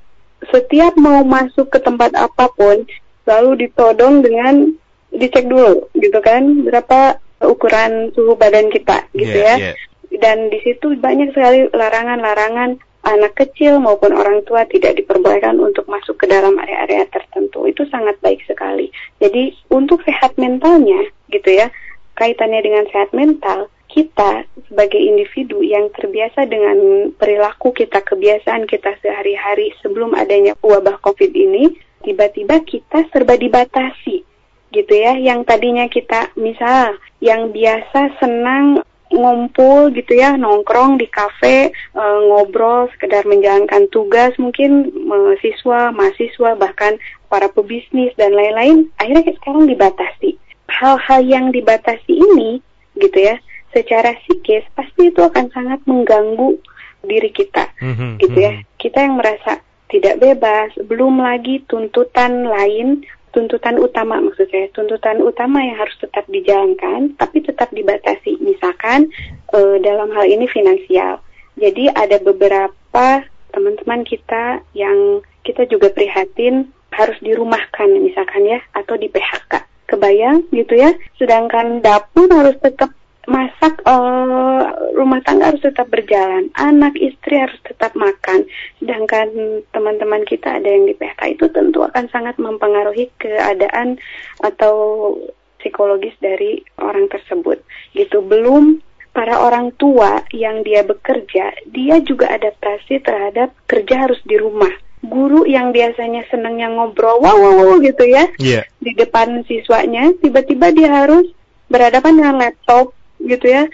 setiap 0.52 0.94
mau 0.98 1.22
masuk 1.26 1.70
ke 1.72 1.80
tempat 1.82 2.14
apa 2.18 2.50
pun 2.54 2.86
selalu 3.26 3.68
ditodong 3.68 4.22
dengan 4.22 4.74
dicek 5.16 5.48
dulu 5.48 5.88
gitu 5.96 6.20
kan 6.20 6.66
berapa 6.68 7.18
ukuran 7.46 8.12
suhu 8.14 8.36
badan 8.36 8.68
kita 8.70 9.08
gitu 9.16 9.40
yeah, 9.40 9.58
ya 9.58 9.72
yeah. 9.72 9.76
dan 10.20 10.52
di 10.52 10.60
situ 10.62 10.98
banyak 11.00 11.32
sekali 11.32 11.72
larangan-larangan 11.72 12.78
anak 13.06 13.38
kecil 13.38 13.78
maupun 13.78 14.18
orang 14.18 14.42
tua 14.50 14.66
tidak 14.66 14.98
diperbolehkan 14.98 15.62
untuk 15.62 15.86
masuk 15.86 16.18
ke 16.18 16.26
dalam 16.26 16.58
area-area 16.58 17.06
tertentu. 17.14 17.70
Itu 17.70 17.86
sangat 17.94 18.18
baik 18.20 18.42
sekali. 18.50 18.90
Jadi 19.22 19.54
untuk 19.70 20.02
sehat 20.02 20.34
mentalnya 20.42 21.06
gitu 21.30 21.54
ya, 21.54 21.70
kaitannya 22.18 22.66
dengan 22.66 22.90
sehat 22.90 23.14
mental, 23.14 23.70
kita 23.96 24.44
sebagai 24.68 25.00
individu 25.00 25.64
yang 25.64 25.88
terbiasa 25.96 26.44
dengan 26.52 27.08
perilaku 27.16 27.72
kita, 27.72 28.04
kebiasaan 28.04 28.68
kita 28.68 28.92
sehari-hari 29.00 29.72
sebelum 29.80 30.12
adanya 30.20 30.52
wabah 30.60 31.00
COVID 31.00 31.32
ini, 31.32 31.72
tiba-tiba 32.04 32.60
kita 32.68 33.08
serba 33.16 33.40
dibatasi 33.40 34.28
gitu 34.76 34.94
ya. 34.94 35.16
Yang 35.16 35.48
tadinya 35.48 35.88
kita 35.88 36.36
misal 36.36 37.00
yang 37.24 37.56
biasa 37.56 38.20
senang 38.20 38.84
ngumpul 39.16 39.94
gitu 39.94 40.18
ya 40.18 40.34
nongkrong 40.36 40.98
di 40.98 41.06
kafe 41.06 41.70
e, 41.72 42.04
ngobrol 42.26 42.90
sekedar 42.98 43.24
menjalankan 43.24 43.86
tugas 43.94 44.34
mungkin 44.42 44.90
e, 44.90 45.18
siswa 45.46 45.94
mahasiswa 45.94 46.58
bahkan 46.58 46.98
para 47.30 47.46
pebisnis 47.48 48.12
dan 48.18 48.34
lain-lain 48.34 48.90
akhirnya 48.98 49.32
sekarang 49.38 49.70
dibatasi 49.70 50.42
hal-hal 50.68 51.22
yang 51.22 51.54
dibatasi 51.54 52.12
ini 52.18 52.60
gitu 52.98 53.30
ya 53.30 53.38
secara 53.76 54.16
psikis 54.24 54.64
pasti 54.72 55.12
itu 55.12 55.20
akan 55.20 55.52
sangat 55.52 55.84
mengganggu 55.84 56.56
diri 57.04 57.30
kita. 57.36 57.68
Mm-hmm, 57.84 58.12
gitu 58.24 58.38
ya. 58.40 58.52
mm-hmm. 58.56 58.80
kita 58.80 58.98
yang 59.04 59.16
merasa 59.20 59.52
tidak 59.92 60.16
bebas 60.24 60.72
belum 60.88 61.22
lagi 61.22 61.62
tuntutan 61.68 62.48
lain 62.48 63.06
tuntutan 63.36 63.76
utama 63.76 64.18
maksud 64.24 64.48
saya 64.48 64.72
tuntutan 64.72 65.20
utama 65.20 65.60
yang 65.60 65.76
harus 65.76 65.94
tetap 66.00 66.24
dijalankan 66.32 67.12
tapi 67.20 67.44
tetap 67.44 67.68
dibatasi. 67.76 68.40
Misalkan 68.40 69.12
e, 69.52 69.60
dalam 69.84 70.08
hal 70.16 70.24
ini 70.24 70.48
finansial. 70.48 71.20
Jadi 71.60 71.92
ada 71.92 72.16
beberapa 72.24 73.08
teman-teman 73.52 74.08
kita 74.08 74.64
yang 74.72 75.20
kita 75.44 75.68
juga 75.68 75.92
prihatin 75.92 76.72
harus 76.96 77.16
dirumahkan 77.20 77.92
misalkan 78.00 78.48
ya 78.48 78.60
atau 78.72 78.96
di 78.96 79.12
PHK 79.12 79.68
kebayang 79.92 80.48
gitu 80.56 80.80
ya? 80.80 80.96
Sedangkan 81.20 81.84
dapur 81.84 82.32
harus 82.32 82.56
tetap 82.64 82.96
masak 83.26 83.82
uh, 83.86 84.70
rumah 84.94 85.22
tangga 85.26 85.54
harus 85.54 85.62
tetap 85.62 85.90
berjalan, 85.90 86.50
anak 86.58 86.96
istri 86.98 87.42
harus 87.42 87.58
tetap 87.66 87.94
makan. 87.98 88.46
Sedangkan 88.82 89.62
teman-teman 89.74 90.24
kita 90.26 90.62
ada 90.62 90.70
yang 90.70 90.86
di 90.86 90.94
PHK 90.98 91.38
itu 91.38 91.46
tentu 91.52 91.84
akan 91.86 92.06
sangat 92.10 92.38
mempengaruhi 92.38 93.10
keadaan 93.18 93.98
atau 94.42 95.14
psikologis 95.60 96.14
dari 96.22 96.62
orang 96.78 97.10
tersebut. 97.10 97.62
Gitu. 97.98 98.22
Belum 98.22 98.80
para 99.16 99.40
orang 99.40 99.72
tua 99.80 100.22
yang 100.36 100.62
dia 100.62 100.84
bekerja, 100.84 101.56
dia 101.72 101.96
juga 102.04 102.30
adaptasi 102.36 103.00
terhadap 103.00 103.56
kerja 103.66 104.06
harus 104.06 104.20
di 104.28 104.36
rumah. 104.36 104.70
Guru 105.06 105.46
yang 105.46 105.70
biasanya 105.70 106.26
senangnya 106.28 106.68
ngobrol, 106.68 107.22
wow, 107.22 107.38
wow, 107.38 107.54
wow 107.62 107.76
gitu 107.78 108.10
ya, 108.10 108.26
yeah. 108.42 108.66
di 108.82 108.92
depan 108.98 109.46
siswanya, 109.46 110.10
tiba-tiba 110.18 110.74
dia 110.74 110.90
harus 111.06 111.30
berhadapan 111.70 112.14
dengan 112.18 112.36
laptop, 112.42 112.90
gitu 113.26 113.50
ya 113.50 113.66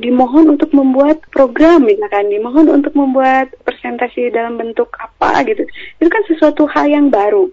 dimohon 0.00 0.56
untuk 0.56 0.72
membuat 0.72 1.20
program 1.28 1.84
misalkan 1.84 2.32
dimohon 2.32 2.72
untuk 2.72 2.96
membuat 2.96 3.52
presentasi 3.62 4.32
dalam 4.32 4.56
bentuk 4.56 4.88
apa 4.96 5.44
gitu. 5.44 5.68
Itu 6.00 6.08
kan 6.08 6.22
sesuatu 6.26 6.64
hal 6.72 6.88
yang 6.88 7.12
baru. 7.12 7.52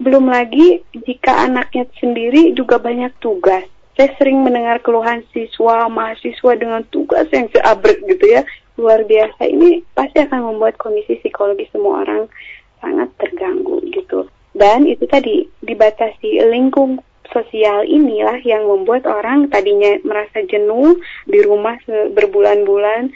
Belum 0.00 0.30
lagi 0.30 0.80
jika 0.94 1.50
anaknya 1.50 1.84
sendiri 1.98 2.54
juga 2.54 2.78
banyak 2.80 3.12
tugas. 3.20 3.66
Saya 3.98 4.16
sering 4.16 4.40
mendengar 4.40 4.80
keluhan 4.80 5.26
siswa 5.34 5.90
mahasiswa 5.92 6.52
dengan 6.56 6.80
tugas 6.88 7.28
yang 7.34 7.50
seabrek 7.52 8.00
gitu 8.08 8.24
ya. 8.38 8.46
Luar 8.80 9.04
biasa. 9.04 9.44
Ini 9.44 9.84
pasti 9.92 10.24
akan 10.24 10.56
membuat 10.56 10.80
kondisi 10.80 11.20
psikologi 11.20 11.68
semua 11.68 12.06
orang 12.06 12.24
sangat 12.80 13.12
terganggu 13.20 13.82
gitu. 13.92 14.24
Dan 14.56 14.88
itu 14.88 15.04
tadi 15.04 15.44
dibatasi 15.60 16.48
lingkung 16.48 17.04
sosial 17.30 17.86
inilah 17.86 18.38
yang 18.42 18.66
membuat 18.66 19.06
orang 19.06 19.50
tadinya 19.50 19.96
merasa 20.06 20.42
jenuh 20.46 20.98
di 21.26 21.40
rumah 21.42 21.78
berbulan-bulan 21.88 23.10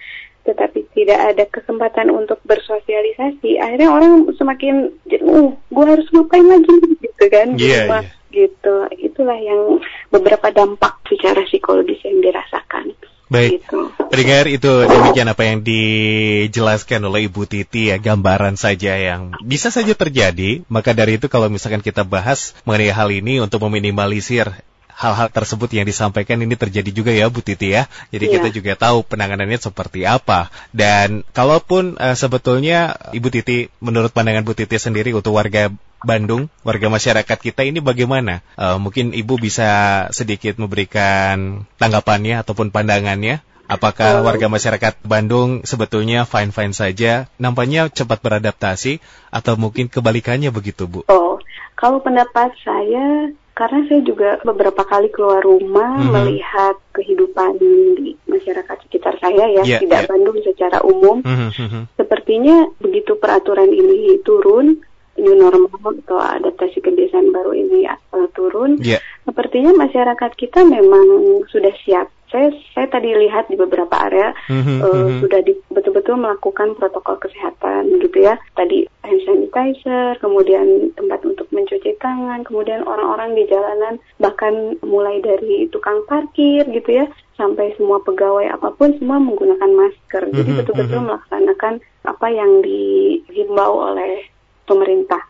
tetapi 0.45 0.85
tidak 0.93 1.21
ada 1.33 1.45
kesempatan 1.49 2.13
untuk 2.13 2.37
bersosialisasi. 2.45 3.57
Akhirnya 3.57 3.89
orang 3.89 4.29
semakin 4.37 4.93
jenuh. 5.09 5.57
Gue 5.73 5.85
harus 5.89 6.05
ngapain 6.13 6.45
lagi 6.45 6.75
gitu 7.01 7.25
kan 7.33 7.57
di 7.57 7.65
yeah, 7.65 7.89
rumah. 7.89 8.05
yeah. 8.05 8.45
gitu. 8.45 8.77
Itulah 9.01 9.41
yang 9.41 9.81
beberapa 10.13 10.53
dampak 10.53 11.01
secara 11.09 11.41
psikologis 11.49 12.05
yang 12.05 12.21
dirasakan 12.21 12.93
Baik, 13.35 13.67
gitu. 13.67 13.91
pendengar 14.15 14.47
itu 14.47 14.71
demikian 14.87 15.27
apa 15.27 15.43
yang 15.43 15.59
dijelaskan 15.67 17.03
oleh 17.11 17.27
Ibu 17.27 17.51
Titi 17.51 17.91
ya 17.91 17.99
gambaran 17.99 18.55
saja 18.55 18.95
yang 18.95 19.35
bisa 19.43 19.75
saja 19.75 19.91
terjadi. 19.99 20.63
Maka 20.71 20.95
dari 20.95 21.19
itu 21.19 21.27
kalau 21.27 21.51
misalkan 21.51 21.83
kita 21.83 22.07
bahas 22.07 22.55
mengenai 22.63 22.95
hal 22.95 23.11
ini 23.11 23.43
untuk 23.43 23.59
meminimalisir 23.67 24.55
hal-hal 24.95 25.27
tersebut 25.27 25.67
yang 25.75 25.83
disampaikan 25.83 26.39
ini 26.39 26.55
terjadi 26.55 26.91
juga 26.95 27.11
ya 27.11 27.27
Bu 27.27 27.43
Titi 27.43 27.75
ya. 27.75 27.91
Jadi 28.15 28.31
yeah. 28.31 28.35
kita 28.39 28.49
juga 28.55 28.73
tahu 28.79 29.03
penanganannya 29.03 29.59
seperti 29.59 30.07
apa. 30.07 30.55
Dan 30.71 31.27
kalaupun 31.35 31.99
uh, 31.99 32.15
sebetulnya 32.15 32.95
Ibu 33.11 33.29
Titi 33.35 33.67
menurut 33.83 34.15
pandangan 34.15 34.47
Bu 34.47 34.55
Titi 34.55 34.79
sendiri 34.79 35.11
untuk 35.11 35.35
warga 35.35 35.75
Bandung, 36.05 36.53
warga 36.63 36.93
masyarakat 36.93 37.39
kita 37.41 37.65
ini 37.65 37.81
bagaimana? 37.81 38.45
Uh, 38.55 38.77
mungkin 38.77 39.17
Ibu 39.17 39.41
bisa 39.41 40.05
sedikit 40.13 40.61
memberikan 40.61 41.65
tanggapannya 41.81 42.45
ataupun 42.45 42.69
pandangannya. 42.71 43.41
Apakah 43.65 44.21
oh. 44.21 44.29
warga 44.29 44.53
masyarakat 44.53 45.01
Bandung 45.09 45.65
sebetulnya 45.65 46.29
fine-fine 46.29 46.77
saja, 46.77 47.33
nampaknya 47.41 47.89
cepat 47.89 48.21
beradaptasi, 48.21 49.01
atau 49.33 49.57
mungkin 49.57 49.89
kebalikannya 49.89 50.53
begitu, 50.53 50.85
Bu? 50.85 51.01
Oh, 51.09 51.41
kalau 51.73 52.05
pendapat 52.05 52.53
saya, 52.61 53.33
karena 53.57 53.81
saya 53.89 54.05
juga 54.05 54.37
beberapa 54.45 54.85
kali 54.85 55.09
keluar 55.09 55.41
rumah 55.41 55.97
mm 55.97 56.05
-hmm. 56.05 56.13
melihat 56.13 56.77
kehidupan 56.93 57.57
di 57.57 58.13
masyarakat 58.29 58.77
sekitar 58.85 59.17
saya 59.17 59.49
ya, 59.49 59.63
yeah, 59.65 59.81
tidak 59.81 60.05
yeah. 60.05 60.11
Bandung 60.13 60.39
secara 60.45 60.79
umum, 60.85 61.25
mm 61.25 61.37
-hmm. 61.57 61.83
sepertinya 61.97 62.69
begitu 62.85 63.17
peraturan 63.17 63.73
ini 63.73 64.21
turun, 64.21 64.85
new 65.19 65.35
normal 65.39 65.71
atau 66.05 66.19
adaptasi 66.19 66.83
kebiasaan 66.83 67.31
baru 67.31 67.53
ini 67.55 67.87
uh, 67.89 68.29
turun, 68.35 68.79
yeah. 68.83 68.99
sepertinya 69.25 69.75
masyarakat 69.75 70.31
kita 70.35 70.67
memang 70.67 71.07
sudah 71.49 71.73
siap. 71.87 72.11
Saya 72.35 72.51
saya 72.75 72.91
tadi 72.91 73.15
lihat 73.15 73.47
di 73.47 73.55
beberapa 73.55 73.95
area 73.95 74.35
mm-hmm, 74.51 74.79
uh, 74.83 74.91
mm-hmm. 74.91 75.19
sudah 75.23 75.39
betul-betul 75.71 76.19
melakukan 76.19 76.75
protokol 76.75 77.15
kesehatan 77.23 77.95
gitu 78.03 78.27
ya. 78.27 78.35
Tadi 78.59 78.91
hand 79.07 79.23
sanitizer, 79.23 80.19
kemudian 80.19 80.91
tempat 80.99 81.23
untuk 81.23 81.47
mencuci 81.55 81.95
tangan, 82.03 82.43
kemudian 82.43 82.83
orang-orang 82.91 83.39
di 83.39 83.47
jalanan 83.47 84.03
bahkan 84.19 84.75
mulai 84.83 85.23
dari 85.23 85.71
tukang 85.71 86.03
parkir 86.11 86.67
gitu 86.75 86.91
ya 86.91 87.07
sampai 87.39 87.71
semua 87.79 88.03
pegawai 88.03 88.51
apa 88.51 88.75
pun 88.75 88.91
semua 88.99 89.23
menggunakan 89.23 89.71
masker. 89.71 90.27
Jadi 90.35 90.35
mm-hmm, 90.35 90.59
betul-betul 90.59 90.91
mm-hmm. 90.91 91.11
melaksanakan 91.15 91.75
apa 92.03 92.27
yang 92.35 92.51
dihimbau 92.67 93.95
oleh 93.95 94.27
pemerintah 94.65 95.21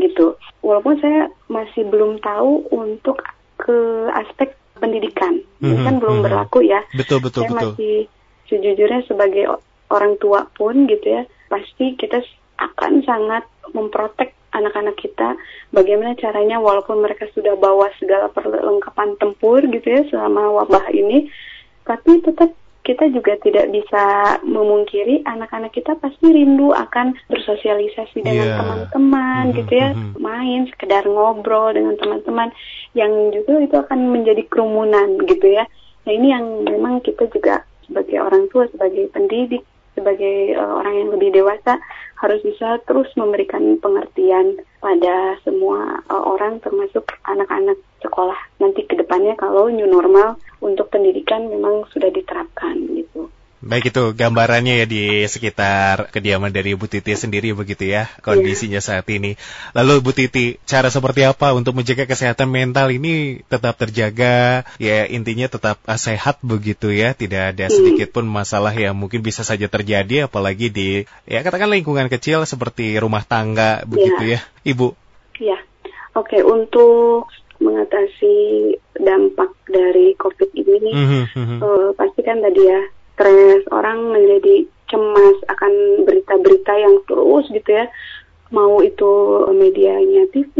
gitu. 0.00 0.36
Walaupun 0.64 1.00
saya 1.00 1.28
masih 1.52 1.84
belum 1.88 2.22
tahu 2.24 2.68
untuk 2.72 3.20
ke 3.60 4.08
aspek 4.16 4.56
pendidikan, 4.80 5.42
mm 5.62 5.68
-hmm, 5.68 5.84
kan 5.86 5.94
belum 6.00 6.10
mm 6.18 6.20
-hmm. 6.20 6.26
berlaku 6.26 6.58
ya. 6.66 6.80
Betul 6.96 7.22
betul 7.22 7.46
saya 7.46 7.50
betul. 7.52 7.68
masih 7.76 7.96
sejujurnya 8.50 9.00
sebagai 9.06 9.44
orang 9.92 10.16
tua 10.18 10.48
pun 10.56 10.88
gitu 10.88 11.06
ya, 11.06 11.22
pasti 11.52 11.94
kita 11.96 12.24
akan 12.58 13.04
sangat 13.04 13.44
memprotek 13.72 14.34
anak-anak 14.52 14.96
kita 15.00 15.34
bagaimana 15.72 16.12
caranya 16.20 16.60
walaupun 16.60 17.00
mereka 17.00 17.24
sudah 17.32 17.56
bawa 17.56 17.88
segala 17.96 18.28
perlengkapan 18.28 19.16
tempur 19.16 19.64
gitu 19.64 19.88
ya 19.88 20.04
selama 20.12 20.62
wabah 20.62 20.92
ini 20.92 21.32
tapi 21.88 22.20
tetap 22.20 22.52
kita 22.82 23.06
juga 23.14 23.38
tidak 23.38 23.70
bisa 23.70 24.36
memungkiri 24.42 25.22
anak-anak 25.22 25.70
kita 25.70 25.94
pasti 26.02 26.26
rindu 26.34 26.74
akan 26.74 27.14
bersosialisasi 27.30 28.26
dengan 28.26 28.46
yeah. 28.46 28.58
teman-teman 28.58 29.42
mm-hmm. 29.46 29.58
gitu 29.62 29.72
ya, 29.78 29.90
mm-hmm. 29.94 30.18
main 30.18 30.60
sekedar 30.66 31.04
ngobrol 31.06 31.70
dengan 31.70 31.94
teman-teman 31.94 32.50
yang 32.98 33.30
juga 33.30 33.62
itu 33.62 33.76
akan 33.78 34.00
menjadi 34.10 34.42
kerumunan 34.50 35.14
gitu 35.30 35.46
ya. 35.46 35.64
Nah 36.02 36.12
ini 36.12 36.34
yang 36.34 36.66
memang 36.66 36.98
kita 37.06 37.30
juga 37.30 37.62
sebagai 37.86 38.18
orang 38.18 38.50
tua, 38.50 38.66
sebagai 38.74 39.06
pendidik, 39.14 39.62
sebagai 39.94 40.58
uh, 40.58 40.82
orang 40.82 40.94
yang 40.98 41.08
lebih 41.14 41.30
dewasa 41.38 41.78
harus 42.18 42.40
bisa 42.42 42.82
terus 42.86 43.10
memberikan 43.14 43.78
pengertian 43.78 44.58
pada 44.82 45.38
semua 45.46 46.02
uh, 46.10 46.24
orang 46.34 46.58
termasuk 46.64 47.06
anak-anak 47.28 47.78
sekolah 48.02 48.38
nanti 48.58 48.84
ke 48.84 48.98
depannya 48.98 49.38
kalau 49.38 49.70
new 49.70 49.86
normal 49.86 50.36
untuk 50.58 50.90
pendidikan 50.90 51.46
memang 51.46 51.86
sudah 51.90 52.10
diterapkan 52.10 52.74
gitu. 52.92 53.30
Baik 53.62 53.94
itu 53.94 54.02
gambarannya 54.18 54.82
ya 54.82 54.86
di 54.90 55.22
sekitar 55.22 56.10
kediaman 56.10 56.50
dari 56.50 56.74
Bu 56.74 56.90
Titi 56.90 57.14
sendiri 57.14 57.54
begitu 57.54 57.86
ya 57.86 58.10
kondisinya 58.18 58.82
saat 58.82 59.06
ini. 59.06 59.38
Lalu 59.70 60.02
Bu 60.02 60.10
Titi, 60.10 60.58
cara 60.66 60.90
seperti 60.90 61.22
apa 61.22 61.54
untuk 61.54 61.78
menjaga 61.78 62.10
kesehatan 62.10 62.50
mental 62.50 62.90
ini 62.90 63.46
tetap 63.46 63.78
terjaga? 63.78 64.66
Ya 64.82 65.06
intinya 65.06 65.46
tetap 65.46 65.78
sehat 65.94 66.42
begitu 66.42 66.90
ya, 66.90 67.14
tidak 67.14 67.54
ada 67.54 67.70
sedikit 67.70 68.10
pun 68.10 68.26
masalah 68.26 68.74
yang 68.74 68.98
mungkin 68.98 69.22
bisa 69.22 69.46
saja 69.46 69.70
terjadi 69.70 70.26
apalagi 70.26 70.66
di 70.66 71.06
ya 71.30 71.46
katakan 71.46 71.70
lingkungan 71.70 72.10
kecil 72.10 72.42
seperti 72.42 72.98
rumah 72.98 73.22
tangga 73.22 73.86
begitu 73.86 74.26
ya, 74.26 74.42
ya 74.42 74.70
Ibu. 74.74 74.98
Ya. 75.38 75.62
Oke, 76.12 76.44
untuk 76.44 77.30
mengatasi 77.62 78.34
dampak 78.98 79.54
dari 79.70 80.18
COVID 80.18 80.50
ini, 80.58 80.92
mm 80.92 81.06
-hmm. 81.30 81.58
uh, 81.62 81.88
pasti 81.94 82.20
kan 82.26 82.42
tadi 82.42 82.66
ya 82.66 82.82
stres, 83.14 83.62
orang 83.70 84.10
menjadi 84.10 84.66
cemas 84.90 85.36
akan 85.46 86.04
berita-berita 86.04 86.72
yang 86.74 86.98
terus 87.06 87.46
gitu 87.54 87.70
ya. 87.70 87.86
Mau 88.52 88.84
itu 88.84 89.08
medianya 89.48 90.28
TV 90.28 90.52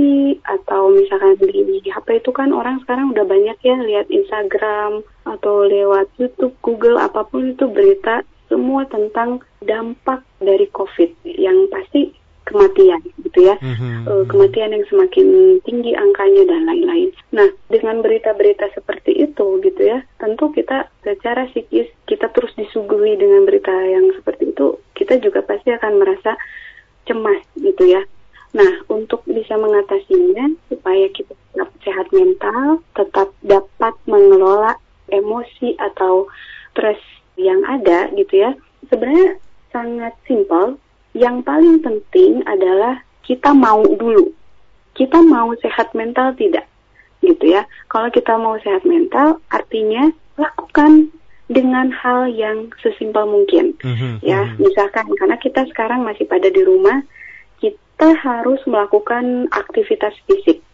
atau 0.49 0.88
misalkan 0.97 1.37
di 1.44 1.85
HP 1.92 2.25
itu 2.25 2.32
kan 2.32 2.49
orang 2.49 2.80
sekarang 2.80 3.12
udah 3.12 3.26
banyak 3.28 3.59
ya 3.61 3.76
lihat 3.85 4.09
Instagram 4.09 5.04
atau 5.28 5.68
lewat 5.68 6.09
YouTube, 6.16 6.56
Google 6.64 6.97
apa 6.97 7.28
pun 7.28 7.52
itu 7.52 7.68
berita 7.68 8.25
semua 8.49 8.88
tentang 8.88 9.44
dampak 9.61 10.25
dari 10.40 10.64
COVID 10.73 11.25
yang 11.25 11.68
pasti 11.68 12.16
kematian 12.52 13.00
gitu 13.25 13.49
ya 13.49 13.56
mm-hmm. 13.56 14.04
uh, 14.04 14.25
kematian 14.28 14.76
yang 14.76 14.85
semakin 14.92 15.59
tinggi 15.64 15.97
angkanya 15.97 16.44
dan 16.52 16.68
lain-lain. 16.68 17.11
Nah 17.32 17.49
dengan 17.73 18.04
berita-berita 18.04 18.76
seperti 18.76 19.25
itu 19.25 19.59
gitu 19.64 19.80
ya 19.80 20.04
tentu 20.21 20.52
kita 20.52 20.92
secara 21.00 21.49
psikis 21.50 21.88
kita 22.04 22.28
terus 22.30 22.52
disuguhi 22.61 23.16
dengan 23.16 23.49
berita 23.49 23.73
yang 23.73 24.12
seperti 24.12 24.52
itu 24.52 24.76
kita 24.92 25.16
juga 25.25 25.40
pasti 25.40 25.73
akan 25.73 25.97
merasa 25.97 26.37
cemas 27.09 27.40
gitu 27.56 27.88
ya. 27.88 28.04
Nah 28.52 28.85
untuk 28.92 29.25
bisa 29.25 29.56
mengatasinya 29.56 30.52
supaya 30.68 31.09
kita 31.11 31.32
tetap 31.32 31.73
sehat 31.80 32.06
mental 32.12 32.85
tetap 32.92 33.32
dapat 33.40 33.94
mengelola 34.04 34.76
emosi 35.09 35.80
atau 35.80 36.28
stres 36.73 37.00
yang 37.37 37.64
ada 37.64 38.12
gitu 38.12 38.44
ya 38.44 38.52
sebenarnya 38.88 39.40
sangat 39.73 40.14
simpel 40.28 40.76
yang 41.12 41.45
paling 41.45 41.81
penting 41.85 42.40
adalah 42.49 43.00
kita 43.25 43.52
mau 43.52 43.85
dulu. 43.85 44.33
Kita 44.92 45.21
mau 45.25 45.52
sehat 45.61 45.92
mental 45.97 46.37
tidak? 46.37 46.69
Gitu 47.21 47.52
ya. 47.52 47.64
Kalau 47.88 48.09
kita 48.12 48.37
mau 48.37 48.57
sehat 48.61 48.85
mental, 48.85 49.40
artinya 49.49 50.12
lakukan 50.37 51.12
dengan 51.52 51.92
hal 51.92 52.33
yang 52.33 52.73
sesimpel 52.81 53.28
mungkin. 53.28 53.76
Mm-hmm. 53.85 54.12
Ya, 54.25 54.40
mhm. 54.49 54.57
misalkan 54.61 55.07
karena 55.21 55.37
kita 55.37 55.69
sekarang 55.69 56.04
masih 56.04 56.25
pada 56.25 56.49
di 56.49 56.64
rumah, 56.64 57.04
kita 57.61 58.16
harus 58.16 58.61
melakukan 58.64 59.49
aktivitas 59.52 60.16
fisik. 60.25 60.64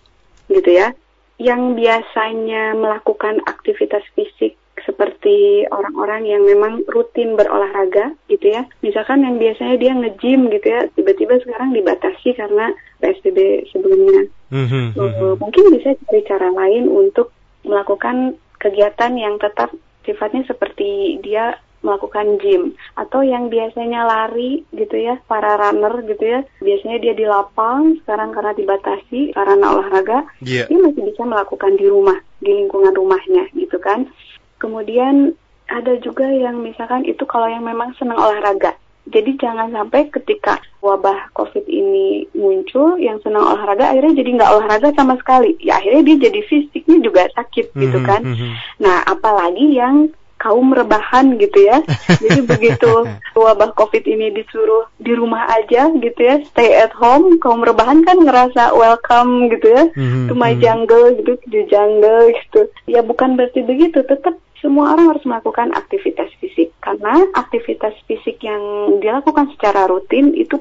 Gitu 0.47 0.71
ya. 0.71 0.95
Yang 1.39 1.79
biasanya 1.79 2.75
melakukan 2.75 3.43
aktivitas 3.47 4.03
fisik 4.15 4.59
seperti 4.89 5.69
orang-orang 5.69 6.25
yang 6.25 6.43
memang 6.49 6.81
rutin 6.89 7.37
berolahraga 7.37 8.17
gitu 8.33 8.49
ya. 8.49 8.65
Misalkan 8.81 9.21
yang 9.21 9.37
biasanya 9.37 9.77
dia 9.77 9.93
nge-gym 9.93 10.49
gitu 10.49 10.67
ya, 10.73 10.89
tiba-tiba 10.97 11.37
sekarang 11.45 11.77
dibatasi 11.77 12.33
karena 12.33 12.73
PSBB 13.05 13.69
sebelumnya. 13.69 14.33
Mm-hmm, 14.49 15.37
mungkin 15.37 15.65
bisa 15.77 15.93
cari 16.09 16.25
cara 16.25 16.49
lain 16.49 16.89
untuk 16.89 17.37
melakukan 17.69 18.41
kegiatan 18.57 19.13
yang 19.21 19.37
tetap 19.37 19.69
sifatnya 20.09 20.49
seperti 20.49 21.21
dia 21.21 21.61
melakukan 21.79 22.43
gym 22.43 22.75
atau 22.99 23.23
yang 23.23 23.47
biasanya 23.47 24.03
lari 24.03 24.67
gitu 24.75 24.99
ya 24.99 25.15
para 25.31 25.55
runner 25.55 26.03
gitu 26.11 26.25
ya 26.27 26.41
biasanya 26.59 26.99
dia 26.99 27.15
di 27.15 27.23
lapang 27.23 28.03
sekarang 28.03 28.35
karena 28.35 28.53
dibatasi 28.59 29.31
karena 29.31 29.67
olahraga 29.79 30.27
yeah. 30.43 30.67
dia 30.67 30.79
masih 30.79 31.07
bisa 31.07 31.23
melakukan 31.23 31.79
di 31.79 31.87
rumah 31.87 32.19
di 32.43 32.51
lingkungan 32.51 32.95
rumahnya 32.95 33.47
gitu 33.55 33.79
kan 33.79 34.11
Kemudian 34.59 35.35
ada 35.69 35.95
juga 36.01 36.27
yang 36.27 36.65
misalkan 36.65 37.05
itu 37.05 37.23
kalau 37.29 37.47
yang 37.47 37.65
memang 37.65 37.95
senang 37.97 38.19
olahraga. 38.19 38.75
Jadi 39.09 39.41
jangan 39.41 39.73
sampai 39.73 40.13
ketika 40.13 40.61
wabah 40.85 41.33
COVID 41.33 41.65
ini 41.65 42.29
muncul, 42.37 43.01
yang 43.01 43.17
senang 43.25 43.41
olahraga 43.41 43.89
akhirnya 43.89 44.21
jadi 44.21 44.31
nggak 44.37 44.53
olahraga 44.53 44.89
sama 44.93 45.17
sekali. 45.17 45.57
Ya 45.65 45.81
akhirnya 45.81 46.13
dia 46.13 46.29
jadi 46.29 46.41
fisiknya 46.45 46.99
juga 47.01 47.23
sakit 47.33 47.73
mm-hmm, 47.73 47.83
gitu 47.89 47.99
kan. 48.05 48.23
Mm-hmm. 48.25 48.53
Nah 48.85 48.97
apalagi 49.09 49.67
yang 49.73 50.13
kaum 50.39 50.71
rebahan 50.71 51.35
gitu 51.37 51.67
ya. 51.67 51.83
Jadi 52.23 52.47
begitu 52.47 52.91
wabah 53.35 53.75
COVID 53.75 54.07
ini 54.07 54.31
disuruh 54.31 54.87
di 55.03 55.13
rumah 55.13 55.51
aja 55.51 55.91
gitu 55.91 56.21
ya, 56.21 56.39
stay 56.47 56.79
at 56.79 56.95
home, 56.95 57.43
kaum 57.43 57.61
rebahan 57.61 58.07
kan 58.07 58.23
ngerasa 58.23 58.71
welcome 58.73 59.51
gitu 59.51 59.67
ya, 59.67 59.85
mm-hmm, 59.93 60.31
to 60.31 60.39
my 60.39 60.55
mm-hmm. 60.55 60.63
jungle 60.63 61.07
gitu, 61.19 61.33
di 61.51 61.67
jungle 61.67 62.31
gitu. 62.31 62.71
Ya 62.87 63.03
bukan 63.03 63.35
berarti 63.35 63.67
begitu, 63.67 64.07
tetap 64.07 64.39
semua 64.59 64.95
orang 64.95 65.15
harus 65.15 65.25
melakukan 65.25 65.71
aktivitas 65.75 66.31
fisik 66.43 66.75
karena 66.83 67.27
aktivitas 67.39 67.95
fisik 68.11 68.43
yang 68.43 68.63
dilakukan 68.99 69.55
secara 69.55 69.87
rutin 69.87 70.35
itu 70.35 70.59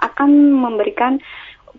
akan 0.00 0.54
memberikan 0.54 1.18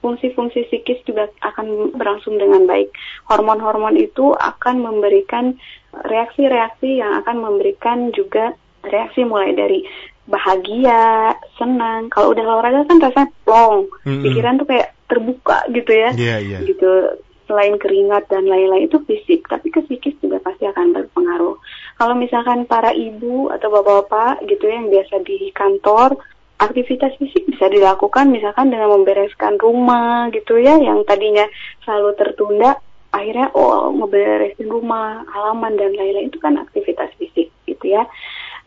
fungsi-fungsi 0.01 0.67
psikis 0.67 0.99
juga 1.05 1.29
akan 1.45 1.95
berlangsung 1.95 2.35
dengan 2.35 2.65
baik. 2.65 2.89
Hormon-hormon 3.29 3.95
itu 3.95 4.33
akan 4.33 4.81
memberikan 4.81 5.55
reaksi-reaksi 5.93 6.99
yang 6.99 7.21
akan 7.21 7.37
memberikan 7.39 8.09
juga 8.11 8.57
reaksi 8.81 9.21
mulai 9.23 9.53
dari 9.53 9.85
bahagia, 10.25 11.37
senang. 11.55 12.09
Kalau 12.09 12.33
udah 12.33 12.43
olahraga 12.43 12.89
kan 12.89 12.97
rasanya 12.97 13.29
plong, 13.45 13.89
mm-hmm. 14.05 14.23
pikiran 14.25 14.57
tuh 14.57 14.67
kayak 14.67 14.89
terbuka 15.05 15.57
gitu 15.69 15.91
ya, 15.91 16.09
yeah, 16.17 16.39
yeah. 16.39 16.61
gitu 16.63 17.19
selain 17.51 17.75
keringat 17.75 18.31
dan 18.31 18.47
lain-lain 18.47 18.87
itu 18.87 19.03
fisik, 19.03 19.43
tapi 19.51 19.67
ke 19.67 19.83
psikis 19.83 20.15
juga 20.23 20.39
pasti 20.39 20.63
akan 20.63 20.95
berpengaruh. 20.95 21.59
Kalau 21.99 22.15
misalkan 22.15 22.63
para 22.63 22.95
ibu 22.95 23.51
atau 23.51 23.67
bapak-bapak 23.67 24.47
gitu 24.47 24.71
ya 24.71 24.79
yang 24.79 24.87
biasa 24.87 25.19
di 25.27 25.51
kantor, 25.51 26.15
aktivitas 26.63 27.11
fisik 27.19 27.43
bisa 27.51 27.67
dilakukan 27.67 28.31
misalkan 28.31 28.71
dengan 28.71 28.95
membereskan 28.95 29.59
rumah 29.59 30.31
gitu 30.31 30.55
ya 30.63 30.79
yang 30.79 31.03
tadinya 31.03 31.43
selalu 31.83 32.15
tertunda, 32.15 32.79
akhirnya 33.11 33.51
oh 33.51 33.91
membereskan 33.91 34.71
rumah, 34.71 35.27
halaman 35.27 35.75
dan 35.75 35.91
lain-lain 35.91 36.31
itu 36.31 36.39
kan 36.39 36.55
aktivitas 36.55 37.11
fisik 37.19 37.51
gitu 37.67 37.85
ya 37.91 38.07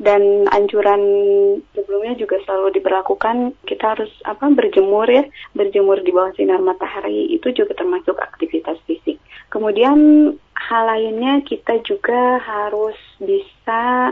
dan 0.03 0.51
anjuran 0.51 1.03
sebelumnya 1.75 2.19
juga 2.19 2.43
selalu 2.43 2.79
diberlakukan 2.81 3.55
kita 3.67 3.95
harus 3.95 4.11
apa 4.27 4.51
berjemur 4.51 5.07
ya 5.07 5.23
berjemur 5.55 6.03
di 6.03 6.11
bawah 6.11 6.35
sinar 6.35 6.59
matahari 6.59 7.31
itu 7.31 7.55
juga 7.55 7.79
termasuk 7.79 8.19
aktivitas 8.19 8.79
fisik. 8.87 9.23
Kemudian 9.55 9.97
hal 10.59 10.85
lainnya 10.91 11.45
kita 11.47 11.79
juga 11.87 12.43
harus 12.43 12.99
bisa 13.23 14.11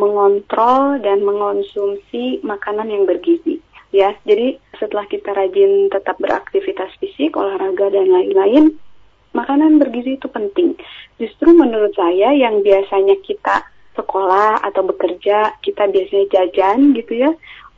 mengontrol 0.00 0.98
dan 0.98 1.22
mengonsumsi 1.22 2.42
makanan 2.42 2.90
yang 2.90 3.04
bergizi 3.06 3.62
ya. 3.94 4.16
Jadi 4.26 4.58
setelah 4.80 5.06
kita 5.06 5.30
rajin 5.30 5.92
tetap 5.92 6.18
beraktivitas 6.18 6.90
fisik 6.98 7.38
olahraga 7.38 7.92
dan 7.94 8.10
lain-lain 8.10 8.74
makanan 9.36 9.78
bergizi 9.78 10.18
itu 10.18 10.28
penting. 10.28 10.74
Justru 11.20 11.54
menurut 11.54 11.94
saya 11.94 12.34
yang 12.34 12.60
biasanya 12.66 13.16
kita 13.22 13.64
sekolah 13.92 14.64
atau 14.64 14.82
bekerja 14.86 15.56
kita 15.60 15.88
biasanya 15.88 16.26
jajan 16.32 16.96
gitu 16.96 17.12
ya. 17.28 17.30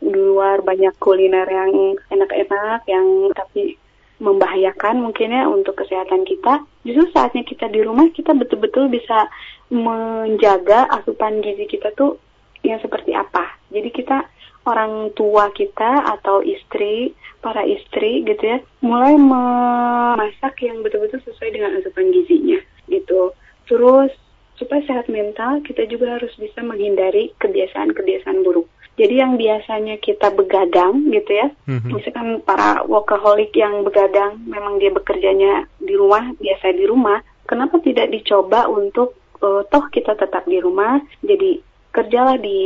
Di 0.05 0.13
luar 0.13 0.61
banyak 0.61 0.95
kuliner 1.01 1.49
yang 1.49 1.97
enak-enak 2.13 2.85
yang 2.87 3.33
tapi 3.33 3.81
membahayakan 4.23 5.03
mungkin 5.03 5.35
ya 5.35 5.49
untuk 5.51 5.81
kesehatan 5.81 6.23
kita. 6.29 6.63
Justru 6.87 7.11
saatnya 7.11 7.43
kita 7.43 7.67
di 7.73 7.83
rumah 7.83 8.09
kita 8.15 8.37
betul-betul 8.37 8.93
bisa 8.93 9.27
menjaga 9.73 10.87
asupan 10.93 11.43
gizi 11.43 11.67
kita 11.67 11.91
tuh 11.97 12.21
yang 12.63 12.79
seperti 12.81 13.13
apa. 13.17 13.59
Jadi 13.75 13.91
kita 13.91 14.25
orang 14.65 15.13
tua 15.13 15.53
kita 15.53 16.09
atau 16.19 16.41
istri 16.41 17.13
para 17.45 17.61
istri 17.69 18.25
gitu 18.25 18.41
ya 18.41 18.59
mulai 18.81 19.21
memasak 19.21 20.57
yang 20.65 20.81
betul-betul 20.81 21.21
sesuai 21.29 21.53
dengan 21.53 21.77
asupan 21.77 22.09
gizinya 22.09 22.61
gitu. 22.89 23.37
Terus 23.69 24.13
supaya 24.55 24.83
sehat 24.87 25.07
mental 25.11 25.63
kita 25.67 25.87
juga 25.91 26.19
harus 26.19 26.31
bisa 26.39 26.63
menghindari 26.63 27.35
kebiasaan-kebiasaan 27.43 28.43
buruk. 28.47 28.71
Jadi 28.95 29.19
yang 29.19 29.35
biasanya 29.35 29.99
kita 29.99 30.31
begadang 30.31 31.11
gitu 31.11 31.35
ya, 31.35 31.51
mm-hmm. 31.67 31.91
misalkan 31.99 32.39
para 32.47 32.87
workaholic 32.87 33.51
yang 33.59 33.83
begadang, 33.83 34.39
memang 34.47 34.79
dia 34.79 34.95
bekerjanya 34.95 35.67
di 35.83 35.99
rumah, 35.99 36.31
biasa 36.39 36.71
di 36.79 36.87
rumah, 36.87 37.19
kenapa 37.51 37.83
tidak 37.83 38.15
dicoba 38.15 38.71
untuk 38.71 39.19
uh, 39.43 39.67
toh 39.67 39.91
kita 39.91 40.15
tetap 40.15 40.47
di 40.47 40.63
rumah, 40.63 41.03
jadi 41.27 41.59
kerjalah 41.91 42.39
di 42.39 42.59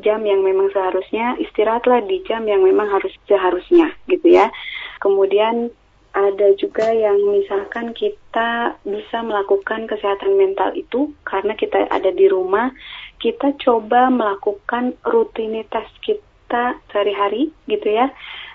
jam 0.00 0.24
yang 0.24 0.40
memang 0.40 0.72
seharusnya, 0.72 1.36
istirahatlah 1.40 2.04
di 2.08 2.24
jam 2.24 2.44
yang 2.48 2.64
memang 2.64 2.88
harus 2.92 3.12
seharusnya 3.28 3.92
gitu 4.08 4.32
ya. 4.32 4.52
Kemudian 5.00 5.72
ada 6.16 6.56
juga 6.56 6.88
yang 6.96 7.20
misalkan 7.28 7.92
kita 7.92 8.72
bisa 8.88 9.20
melakukan 9.20 9.84
kesehatan 9.84 10.40
mental 10.40 10.72
itu 10.72 11.12
karena 11.28 11.52
kita 11.52 11.84
ada 11.92 12.08
di 12.08 12.24
rumah, 12.32 12.72
kita 13.20 13.52
coba 13.60 14.08
melakukan 14.08 14.96
rutinitas 15.04 15.84
kita 16.00 16.80
sehari-hari 16.88 17.52
gitu 17.68 17.92
ya, 17.92 18.08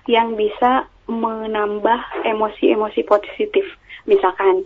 yang 0.10 0.34
bisa 0.34 0.90
menambah 1.06 2.26
emosi-emosi 2.26 3.06
positif. 3.06 3.66
Misalkan 4.10 4.66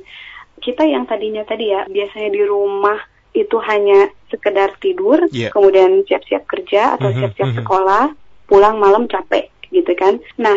kita 0.63 0.87
yang 0.87 1.03
tadinya 1.03 1.43
tadi 1.43 1.75
ya 1.75 1.83
biasanya 1.91 2.31
di 2.31 2.43
rumah 2.47 2.95
itu 3.35 3.59
hanya 3.59 4.07
sekedar 4.31 4.71
tidur, 4.79 5.19
yeah. 5.35 5.51
kemudian 5.51 6.07
siap-siap 6.07 6.47
kerja 6.47 6.95
atau 6.95 7.11
mhm, 7.11 7.19
siap-siap 7.19 7.47
mm 7.51 7.55
-hmm. 7.59 7.67
sekolah, 7.67 8.05
pulang 8.47 8.79
malam 8.79 9.11
capek 9.11 9.51
gitu 9.75 9.91
kan. 9.99 10.23
Nah, 10.39 10.55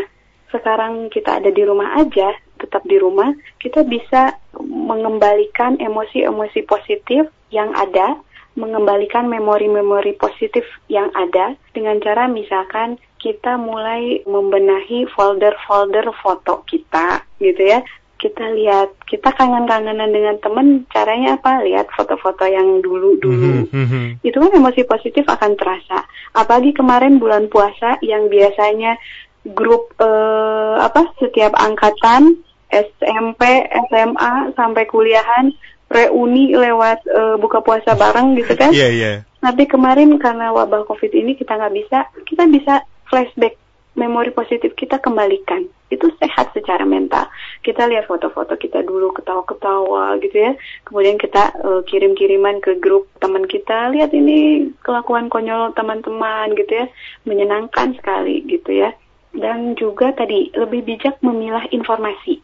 sekarang 0.48 1.12
kita 1.12 1.40
ada 1.40 1.50
di 1.52 1.62
rumah 1.64 2.00
aja, 2.00 2.32
tetap 2.58 2.82
di 2.88 2.96
rumah, 2.96 3.32
kita 3.61 3.84
bisa 3.84 4.37
mengembalikan 4.58 5.76
emosi-emosi 5.78 6.64
positif 6.64 7.28
yang 7.52 7.72
ada, 7.76 8.18
mengembalikan 8.58 9.30
memori-memori 9.30 10.18
positif 10.18 10.66
yang 10.90 11.08
ada 11.14 11.54
dengan 11.70 12.02
cara 12.02 12.26
misalkan 12.26 12.98
kita 13.22 13.58
mulai 13.58 14.22
membenahi 14.26 15.06
folder-folder 15.14 16.11
foto 16.18 16.66
kita 16.66 17.22
gitu 17.38 17.62
ya. 17.62 17.80
Kita 18.18 18.50
lihat 18.50 18.98
kita 19.06 19.30
kangen-kangenan 19.30 20.11
dengan 20.11 20.42
temen 20.42 20.82
caranya 20.90 21.38
apa? 21.38 21.62
Lihat 21.62 21.87
foto-foto 21.94 22.50
yang 22.50 22.82
dulu-dulu. 22.82 23.70
Mm 23.70 23.87
-hmm. 23.87 24.06
itu 24.26 24.34
kan 24.34 24.50
emosi 24.50 24.82
positif 24.90 25.22
akan 25.22 25.54
terasa. 25.54 26.02
Apalagi 26.34 26.74
kemarin 26.74 27.22
bulan 27.22 27.46
puasa 27.46 27.94
yang 28.02 28.26
biasanya 28.26 28.98
grup 29.46 29.94
uh, 30.03 30.81
apa 30.83 31.12
setiap 31.22 31.55
angkatan 31.57 32.38
SMP 32.68 33.64
SMA 33.88 34.53
sampai 34.53 34.85
kuliahan 34.85 35.55
reuni 35.88 36.53
lewat 36.53 37.01
uh, 37.09 37.37
buka 37.40 37.64
puasa 37.64 37.96
bareng 37.96 38.37
gitu 38.37 38.53
kan 38.59 38.77
yeah, 38.77 38.92
yeah. 38.92 39.16
tapi 39.40 39.64
kemarin 39.64 40.20
karena 40.20 40.53
wabah 40.53 40.85
covid 40.85 41.12
ini 41.16 41.33
kita 41.33 41.57
nggak 41.57 41.74
bisa 41.74 41.98
kita 42.29 42.44
bisa 42.44 42.74
flashback 43.09 43.57
memori 43.98 44.31
positif 44.31 44.79
kita 44.79 45.03
kembalikan. 45.03 45.66
Itu 45.90 46.14
sehat 46.22 46.55
secara 46.55 46.87
mental. 46.87 47.27
Kita 47.66 47.90
lihat 47.90 48.07
foto-foto 48.07 48.55
kita 48.55 48.87
dulu 48.87 49.11
ketawa-ketawa 49.18 50.22
gitu 50.22 50.38
ya. 50.38 50.53
Kemudian 50.87 51.18
kita 51.18 51.59
uh, 51.59 51.83
kirim-kiriman 51.83 52.62
ke 52.62 52.79
grup 52.79 53.11
teman 53.18 53.51
kita, 53.51 53.90
lihat 53.90 54.14
ini 54.14 54.70
kelakuan 54.87 55.27
konyol 55.27 55.74
teman-teman 55.74 56.55
gitu 56.55 56.87
ya. 56.87 56.87
Menyenangkan 57.27 57.98
sekali 57.98 58.46
gitu 58.46 58.70
ya. 58.70 58.94
Dan 59.32 59.76
juga 59.76 60.10
tadi 60.16 60.50
lebih 60.56 60.84
bijak 60.88 61.20
memilah 61.20 61.68
informasi. 61.70 62.40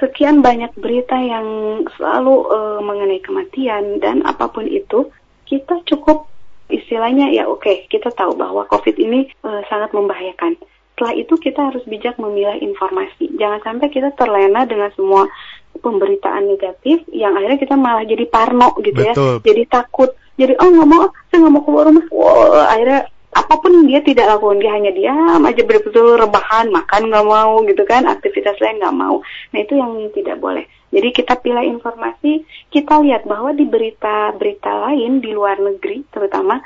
Sekian 0.00 0.40
banyak 0.40 0.72
berita 0.80 1.14
yang 1.20 1.46
selalu 1.94 2.48
uh, 2.48 2.80
mengenai 2.80 3.20
kematian 3.20 4.00
dan 4.00 4.24
apa 4.24 4.48
pun 4.48 4.64
itu, 4.64 5.12
kita 5.44 5.84
cukup 5.84 6.30
istilahnya 6.70 7.34
ya 7.34 7.50
oke 7.50 7.66
okay, 7.66 7.76
kita 7.90 8.14
tahu 8.14 8.38
bahwa 8.38 8.64
COVID 8.70 8.96
ini 8.96 9.28
uh, 9.44 9.60
sangat 9.68 9.92
membahayakan. 9.92 10.56
Setelah 10.94 11.14
itu 11.16 11.34
kita 11.36 11.60
harus 11.72 11.84
bijak 11.88 12.16
memilah 12.16 12.56
informasi. 12.60 13.32
Jangan 13.36 13.60
sampai 13.64 13.88
kita 13.92 14.12
terlena 14.16 14.64
dengan 14.64 14.92
semua 14.96 15.28
pemberitaan 15.80 16.44
negatif 16.44 17.04
yang 17.08 17.32
akhirnya 17.36 17.60
kita 17.60 17.74
malah 17.76 18.04
jadi 18.04 18.24
parno 18.28 18.76
gitu 18.80 19.00
ya. 19.00 19.12
Betul. 19.16 19.40
ya, 19.40 19.44
jadi 19.48 19.62
takut, 19.68 20.10
jadi 20.36 20.56
oh 20.60 20.68
nggak 20.68 20.88
mau, 20.88 21.08
saya 21.28 21.38
nggak 21.44 21.52
mau 21.56 21.62
keluar 21.64 21.84
rumah. 21.88 22.04
Wow, 22.12 22.52
akhirnya 22.68 23.00
apa 23.30 23.54
pun 23.62 23.86
dia 23.86 24.02
tidak 24.02 24.26
lakukan 24.26 24.58
dia 24.58 24.74
hanya 24.74 24.90
diam 24.90 25.40
aja 25.46 25.62
betul-betul 25.62 26.18
rebahan 26.18 26.66
makan 26.74 27.14
nggak 27.14 27.26
mau 27.30 27.62
gitu 27.62 27.82
kan 27.86 28.02
aktivitas 28.10 28.58
lain 28.58 28.82
nggak 28.82 28.96
mau. 28.98 29.22
Nah 29.54 29.58
itu 29.62 29.74
yang 29.78 29.92
tidak 30.10 30.42
boleh. 30.42 30.66
Jadi 30.90 31.08
kita 31.14 31.38
pilih 31.38 31.62
informasi 31.62 32.42
kita 32.74 32.98
lihat 32.98 33.22
bahwa 33.30 33.54
di 33.54 33.62
berita-berita 33.62 34.90
lain 34.90 35.22
di 35.22 35.30
luar 35.30 35.62
negeri 35.62 36.02
terutama 36.10 36.58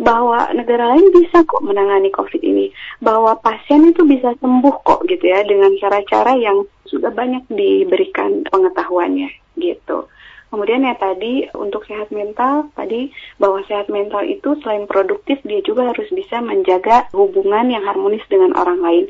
bahwa 0.00 0.48
negara 0.56 0.96
lain 0.96 1.12
bisa 1.12 1.44
kok 1.44 1.60
menangani 1.60 2.08
COVID 2.08 2.40
ini, 2.40 2.72
bahwa 3.04 3.36
pasien 3.36 3.92
itu 3.92 4.00
bisa 4.08 4.32
sembuh 4.40 4.80
kok 4.80 5.04
gitu 5.04 5.28
ya 5.28 5.44
dengan 5.44 5.76
cara-cara 5.76 6.40
yang 6.40 6.64
sudah 6.88 7.12
banyak 7.12 7.44
diberikan 7.52 8.48
pengetahuannya 8.48 9.28
gitu. 9.60 10.08
Kemudian 10.50 10.82
ya 10.82 10.98
tadi 10.98 11.46
untuk 11.54 11.86
sehat 11.86 12.10
mental, 12.10 12.74
tadi 12.74 13.14
bahwa 13.38 13.62
sehat 13.70 13.86
mental 13.86 14.26
itu 14.26 14.58
selain 14.60 14.90
produktif 14.90 15.38
dia 15.46 15.62
juga 15.62 15.94
harus 15.94 16.10
bisa 16.10 16.42
menjaga 16.42 17.06
hubungan 17.14 17.70
yang 17.70 17.86
harmonis 17.86 18.26
dengan 18.26 18.50
orang 18.58 18.82
lain. 18.82 19.04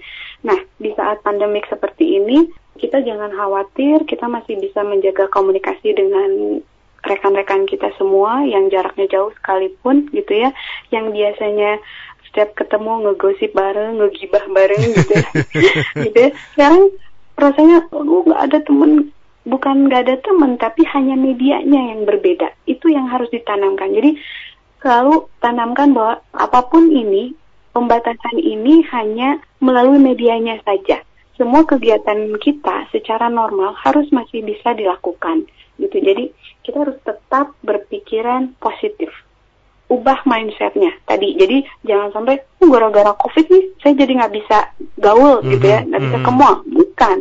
Nah, 0.45 0.61
di 0.77 0.93
saat 0.93 1.25
pandemik 1.25 1.65
seperti 1.73 2.21
ini, 2.21 2.45
kita 2.77 3.01
jangan 3.01 3.33
khawatir, 3.33 4.05
kita 4.05 4.29
masih 4.29 4.61
bisa 4.61 4.85
menjaga 4.85 5.33
komunikasi 5.33 5.97
dengan 5.97 6.61
rekan-rekan 7.01 7.65
kita 7.65 7.89
semua 7.97 8.45
yang 8.45 8.69
jaraknya 8.69 9.09
jauh 9.09 9.33
sekalipun 9.41 10.13
gitu 10.13 10.45
ya, 10.45 10.53
yang 10.93 11.09
biasanya 11.09 11.81
setiap 12.29 12.53
ketemu 12.53 13.09
ngegosip 13.09 13.57
bareng, 13.57 13.97
ngegibah 13.97 14.45
bareng 14.53 14.83
gitu 14.93 15.13
ya. 15.17 15.29
gitu 16.05 16.19
ya. 16.21 16.31
Sekarang 16.53 16.93
rasanya, 17.41 17.89
oh 17.97 18.23
nggak 18.29 18.43
ada 18.45 18.59
temen 18.61 19.09
bukan 19.51 19.91
nggak 19.91 20.03
ada 20.07 20.17
teman 20.23 20.55
tapi 20.57 20.87
hanya 20.95 21.19
medianya 21.19 21.91
yang 21.91 22.07
berbeda 22.07 22.55
itu 22.71 22.89
yang 22.89 23.11
harus 23.11 23.27
ditanamkan 23.35 23.91
jadi 23.91 24.15
selalu 24.79 25.27
tanamkan 25.43 25.91
bahwa 25.93 26.23
apa 26.33 26.61
pun 26.71 26.89
ini 26.89 27.35
pembatasan 27.75 28.39
ini 28.39 28.87
hanya 28.95 29.43
melalui 29.59 29.99
medianya 29.99 30.63
saja 30.63 31.03
semua 31.35 31.67
kegiatan 31.67 32.39
kita 32.39 32.87
secara 32.95 33.27
normal 33.27 33.75
harus 33.75 34.07
masih 34.15 34.47
bisa 34.47 34.71
dilakukan 34.73 35.45
gitu 35.83 35.99
jadi 35.99 36.31
kita 36.63 36.87
harus 36.87 36.97
tetap 37.03 37.53
berpikiran 37.67 38.55
positif 38.63 39.11
ubah 39.91 40.23
mindsetnya 40.23 40.95
tadi. 41.03 41.35
Jadi 41.35 41.67
jangan 41.83 42.15
sampai 42.15 42.39
gara-gara 42.63 43.11
covid 43.19 43.51
nih 43.51 43.65
saya 43.83 43.99
jadi 43.99 44.13
nggak 44.23 44.35
bisa 44.39 44.59
gaul 45.03 45.43
mm 45.43 45.43
-hmm. 45.43 45.53
gitu 45.59 45.67
ya, 45.67 45.81
nggak 45.83 46.01
bisa 46.07 46.17
mm 46.17 46.23
-hmm. 46.23 46.31
ke 46.31 46.39
mall. 46.39 46.57
Bukan. 46.71 47.19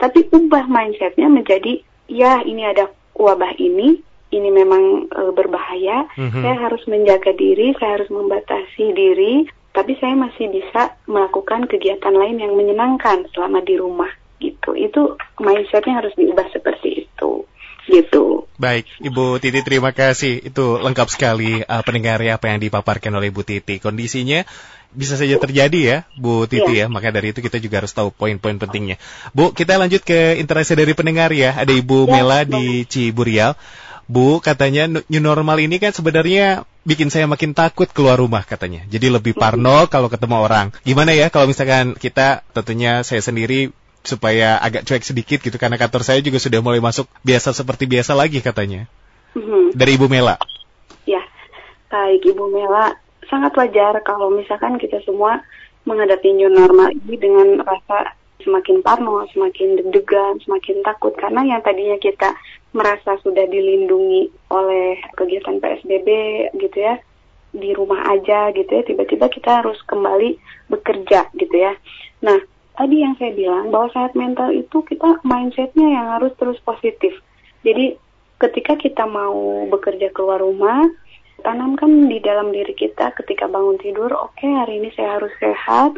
Tapi 0.00 0.32
ubah 0.32 0.64
mindsetnya 0.64 1.28
menjadi 1.28 1.84
ya 2.08 2.40
ini 2.40 2.64
ada 2.64 2.88
wabah 3.12 3.52
ini, 3.60 4.00
ini 4.32 4.48
memang 4.48 5.12
e, 5.12 5.20
berbahaya. 5.36 6.08
Mm 6.16 6.28
-hmm. 6.32 6.42
Saya 6.42 6.56
harus 6.56 6.82
menjaga 6.88 7.36
diri, 7.36 7.76
saya 7.76 8.00
harus 8.00 8.08
membatasi 8.08 8.96
diri. 8.96 9.44
Tapi 9.70 9.94
saya 10.02 10.18
masih 10.18 10.50
bisa 10.50 10.98
melakukan 11.06 11.70
kegiatan 11.70 12.10
lain 12.10 12.42
yang 12.42 12.58
menyenangkan 12.58 13.30
selama 13.30 13.62
di 13.62 13.78
rumah 13.78 14.10
gitu. 14.42 14.74
Itu 14.74 15.14
mindsetnya 15.38 16.02
harus 16.02 16.16
diubah 16.18 16.50
seperti 16.50 17.06
itu 17.06 17.46
gitu. 17.90 18.46
Baik, 18.60 18.86
Ibu 19.02 19.42
Titi 19.42 19.60
terima 19.66 19.90
kasih. 19.90 20.40
Itu 20.46 20.78
lengkap 20.78 21.08
sekali 21.10 21.60
uh, 21.64 21.82
pendengar 21.82 22.22
ya 22.22 22.38
apa 22.38 22.52
yang 22.52 22.62
dipaparkan 22.62 23.10
oleh 23.18 23.34
Ibu 23.34 23.42
Titi. 23.42 23.82
Kondisinya 23.82 24.46
bisa 24.90 25.14
saja 25.14 25.38
terjadi 25.38 25.80
ya, 25.80 25.98
Bu 26.18 26.46
Titi 26.50 26.78
ya. 26.78 26.86
ya. 26.86 26.92
Maka 26.92 27.14
dari 27.14 27.30
itu 27.30 27.40
kita 27.40 27.62
juga 27.62 27.82
harus 27.82 27.94
tahu 27.94 28.10
poin-poin 28.10 28.58
pentingnya. 28.58 28.98
Bu, 29.30 29.54
kita 29.54 29.78
lanjut 29.78 30.02
ke 30.02 30.38
interaksi 30.38 30.74
dari 30.74 30.92
pendengar 30.92 31.30
ya. 31.30 31.54
Ada 31.54 31.70
Ibu 31.70 32.06
ya, 32.06 32.10
Mela 32.10 32.40
di 32.42 32.84
Ciburial. 32.86 33.54
Bu, 34.10 34.42
katanya 34.42 34.90
new 34.90 35.22
normal 35.22 35.62
ini 35.62 35.78
kan 35.78 35.94
sebenarnya 35.94 36.66
bikin 36.82 37.14
saya 37.14 37.30
makin 37.30 37.54
takut 37.54 37.86
keluar 37.94 38.18
rumah 38.18 38.42
katanya. 38.42 38.82
Jadi 38.90 39.06
lebih 39.06 39.38
parno 39.38 39.86
kalau 39.86 40.10
ketemu 40.10 40.36
orang. 40.42 40.66
Gimana 40.82 41.14
ya 41.14 41.30
kalau 41.30 41.46
misalkan 41.46 41.94
kita 41.94 42.42
tentunya 42.50 43.06
saya 43.06 43.22
sendiri 43.22 43.70
supaya 44.00 44.56
agak 44.58 44.88
cuek 44.88 45.04
sedikit 45.04 45.38
gitu 45.44 45.54
karena 45.60 45.76
kantor 45.76 46.02
saya 46.02 46.24
juga 46.24 46.40
sudah 46.40 46.64
mulai 46.64 46.80
masuk 46.80 47.04
biasa 47.20 47.52
seperti 47.52 47.84
biasa 47.86 48.16
lagi 48.16 48.40
katanya. 48.40 48.88
Mm-hmm. 49.36 49.78
Dari 49.78 49.90
Ibu 49.94 50.06
Mela. 50.10 50.40
Ya, 51.06 51.22
baik 51.92 52.24
Ibu 52.34 52.50
Mela. 52.50 52.96
Sangat 53.30 53.54
wajar 53.54 53.94
kalau 54.02 54.34
misalkan 54.34 54.76
kita 54.76 54.98
semua 55.06 55.38
menghadapi 55.86 56.34
new 56.34 56.50
normal 56.50 56.90
ini 56.92 57.14
dengan 57.16 57.62
rasa 57.62 58.18
semakin 58.42 58.82
parno, 58.82 59.24
semakin 59.30 59.78
deg-degan, 59.78 60.42
semakin 60.42 60.82
takut 60.82 61.14
karena 61.14 61.44
yang 61.46 61.60
tadinya 61.62 61.96
kita 62.00 62.34
merasa 62.74 63.16
sudah 63.22 63.46
dilindungi 63.46 64.30
oleh 64.50 64.98
kegiatan 65.14 65.62
PSBB 65.62 66.08
gitu 66.58 66.78
ya 66.78 66.98
di 67.50 67.74
rumah 67.74 68.06
aja 68.14 68.54
gitu 68.54 68.70
ya 68.70 68.82
tiba-tiba 68.86 69.26
kita 69.26 69.62
harus 69.62 69.78
kembali 69.86 70.38
bekerja 70.70 71.30
gitu 71.34 71.54
ya. 71.54 71.74
Nah 72.22 72.38
tadi 72.78 73.02
yang 73.02 73.18
saya 73.18 73.34
bilang 73.34 73.74
bahwa 73.74 73.90
sehat 73.90 74.14
mental 74.14 74.54
itu 74.54 74.82
kita 74.86 75.18
mindsetnya 75.26 75.86
yang 75.86 76.06
harus 76.18 76.32
terus 76.38 76.58
positif. 76.62 77.12
Jadi 77.66 77.98
ketika 78.40 78.78
kita 78.78 79.04
mau 79.04 79.68
bekerja 79.68 80.08
keluar 80.14 80.40
rumah, 80.40 80.88
tanamkan 81.42 82.08
di 82.08 82.22
dalam 82.22 82.52
diri 82.54 82.72
kita 82.76 83.12
ketika 83.16 83.48
bangun 83.48 83.80
tidur, 83.80 84.12
oke 84.12 84.36
okay, 84.36 84.50
hari 84.50 84.80
ini 84.80 84.90
saya 84.96 85.20
harus 85.20 85.32
sehat, 85.40 85.92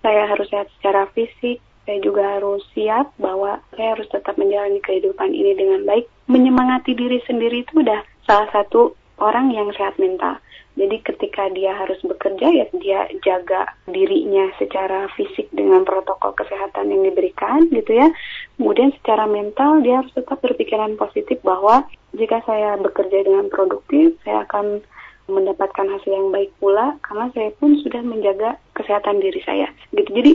saya 0.00 0.26
harus 0.30 0.46
sehat 0.48 0.68
secara 0.78 1.10
fisik, 1.12 1.58
saya 1.86 1.98
juga 2.02 2.38
harus 2.38 2.66
siap 2.74 3.14
bahwa 3.22 3.62
saya 3.78 3.94
harus 3.94 4.10
tetap 4.10 4.34
menjalani 4.34 4.82
kehidupan 4.82 5.30
ini 5.30 5.54
dengan 5.54 5.86
baik. 5.86 6.10
Menyemangati 6.26 6.98
diri 6.98 7.22
sendiri 7.24 7.62
itu 7.62 7.78
udah 7.78 8.02
salah 8.26 8.50
satu 8.50 8.98
orang 9.18 9.52
yang 9.52 9.68
sehat 9.74 9.96
mental. 9.96 10.36
Jadi 10.76 11.00
ketika 11.00 11.48
dia 11.56 11.72
harus 11.72 11.96
bekerja 12.04 12.52
ya 12.52 12.68
dia 12.76 13.08
jaga 13.24 13.64
dirinya 13.88 14.52
secara 14.60 15.08
fisik 15.16 15.48
dengan 15.56 15.88
protokol 15.88 16.36
kesehatan 16.36 16.92
yang 16.92 17.00
diberikan 17.08 17.64
gitu 17.72 17.96
ya. 17.96 18.12
Kemudian 18.60 18.92
secara 19.00 19.24
mental 19.24 19.80
dia 19.80 20.04
harus 20.04 20.12
tetap 20.12 20.36
berpikiran 20.44 21.00
positif 21.00 21.40
bahwa 21.40 21.88
jika 22.12 22.44
saya 22.44 22.76
bekerja 22.76 23.24
dengan 23.24 23.48
produktif, 23.48 24.20
saya 24.20 24.44
akan 24.44 24.84
mendapatkan 25.26 25.86
hasil 25.90 26.12
yang 26.12 26.28
baik 26.30 26.52
pula 26.60 27.00
karena 27.02 27.32
saya 27.32 27.50
pun 27.56 27.74
sudah 27.80 28.04
menjaga 28.04 28.60
kesehatan 28.76 29.18
diri 29.18 29.40
saya. 29.42 29.72
Gitu. 29.96 30.12
Jadi 30.12 30.32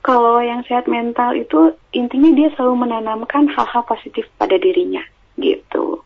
kalau 0.00 0.40
yang 0.40 0.64
sehat 0.64 0.88
mental 0.88 1.36
itu 1.36 1.76
intinya 1.92 2.32
dia 2.32 2.48
selalu 2.56 2.88
menanamkan 2.88 3.50
hal-hal 3.52 3.84
positif 3.84 4.24
pada 4.40 4.56
dirinya 4.56 5.04
gitu. 5.36 6.00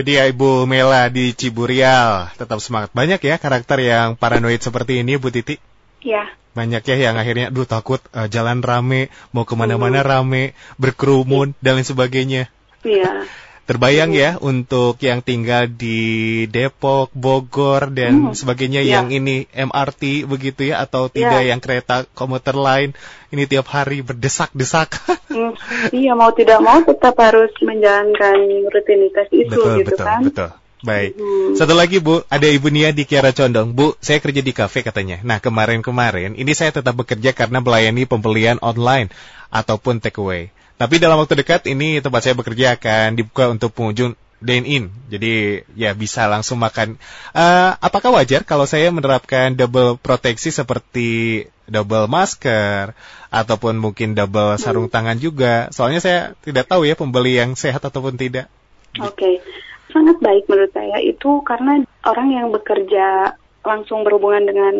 Itu 0.00 0.16
dia 0.16 0.24
Ibu 0.32 0.64
Mela 0.64 1.12
di 1.12 1.36
Ciburial. 1.36 2.32
Tetap 2.32 2.56
semangat. 2.64 2.88
Banyak 2.96 3.20
ya 3.20 3.36
karakter 3.36 3.84
yang 3.84 4.16
paranoid 4.16 4.56
seperti 4.56 5.04
ini, 5.04 5.20
Bu 5.20 5.28
Titi? 5.28 5.60
Iya. 6.00 6.24
Banyak 6.56 6.80
ya 6.88 6.96
yang 6.96 7.20
akhirnya, 7.20 7.52
duh 7.52 7.68
takut 7.68 8.00
uh, 8.16 8.24
jalan 8.24 8.64
rame, 8.64 9.12
mau 9.36 9.44
ke 9.44 9.52
mana-mana 9.52 10.00
hmm. 10.00 10.08
rame, 10.08 10.44
berkerumun, 10.80 11.52
dan 11.60 11.76
lain 11.76 11.84
sebagainya. 11.84 12.48
Iya. 12.80 13.28
Terbayang 13.70 14.10
ya 14.10 14.34
untuk 14.42 14.98
yang 14.98 15.22
tinggal 15.22 15.70
di 15.70 16.42
Depok, 16.50 17.14
Bogor 17.14 17.94
dan 17.94 18.26
hmm. 18.26 18.34
sebagainya 18.34 18.82
ya. 18.82 18.98
yang 18.98 19.14
ini 19.14 19.46
MRT 19.46 20.26
begitu 20.26 20.74
ya 20.74 20.82
atau 20.82 21.06
tidak 21.06 21.46
ya. 21.46 21.54
yang 21.54 21.62
kereta 21.62 22.02
komuter 22.10 22.58
lain 22.58 22.98
ini 23.30 23.46
tiap 23.46 23.70
hari 23.70 24.02
berdesak-desak. 24.02 24.98
Hmm. 25.30 25.54
Iya 25.94 26.18
mau 26.18 26.34
tidak 26.34 26.58
mau 26.58 26.82
tetap 26.82 27.14
harus 27.22 27.54
menjalankan 27.62 28.42
rutinitas 28.74 29.30
itu 29.30 29.46
betul, 29.46 29.86
gitu 29.86 29.94
betul, 29.94 30.02
kan. 30.02 30.20
Betul. 30.26 30.50
Baik. 30.82 31.14
Hmm. 31.14 31.54
Satu 31.54 31.78
lagi 31.78 32.02
Bu, 32.02 32.26
ada 32.26 32.50
Ibu 32.50 32.74
Nia 32.74 32.90
di 32.90 33.06
Kiara 33.06 33.30
Condong. 33.30 33.70
Bu, 33.70 33.94
saya 34.02 34.18
kerja 34.18 34.42
di 34.42 34.50
kafe 34.50 34.82
katanya. 34.82 35.22
Nah, 35.22 35.38
kemarin-kemarin 35.38 36.34
ini 36.34 36.52
saya 36.58 36.74
tetap 36.74 36.98
bekerja 36.98 37.30
karena 37.36 37.62
melayani 37.62 38.02
pembelian 38.02 38.58
online 38.64 39.14
ataupun 39.54 40.02
takeaway. 40.02 40.50
Tapi 40.80 40.96
dalam 40.96 41.20
waktu 41.20 41.36
dekat 41.36 41.68
ini 41.68 42.00
tempat 42.00 42.24
saya 42.24 42.32
bekerja 42.32 42.80
akan 42.80 43.12
dibuka 43.12 43.52
untuk 43.52 43.76
pengunjung 43.76 44.16
dine 44.40 44.64
in. 44.64 44.84
Jadi 45.12 45.60
ya 45.76 45.92
bisa 45.92 46.24
langsung 46.24 46.56
makan. 46.56 46.96
Uh, 47.36 47.76
apakah 47.84 48.16
wajar 48.16 48.48
kalau 48.48 48.64
saya 48.64 48.88
menerapkan 48.88 49.52
double 49.52 50.00
proteksi 50.00 50.48
seperti 50.48 51.44
double 51.68 52.08
masker 52.08 52.96
ataupun 53.28 53.76
mungkin 53.76 54.16
double 54.16 54.56
sarung 54.56 54.88
hmm. 54.88 54.96
tangan 54.96 55.18
juga? 55.20 55.68
Soalnya 55.68 56.00
saya 56.00 56.20
tidak 56.40 56.64
tahu 56.72 56.88
ya 56.88 56.96
pembeli 56.96 57.36
yang 57.36 57.52
sehat 57.60 57.84
ataupun 57.84 58.16
tidak. 58.16 58.48
Oke. 58.96 59.20
Okay. 59.20 59.34
Sangat 59.92 60.22
baik 60.22 60.46
menurut 60.46 60.72
saya 60.72 61.02
itu 61.02 61.42
karena 61.44 61.82
orang 62.06 62.28
yang 62.30 62.48
bekerja 62.54 63.36
langsung 63.66 64.06
berhubungan 64.06 64.46
dengan 64.48 64.74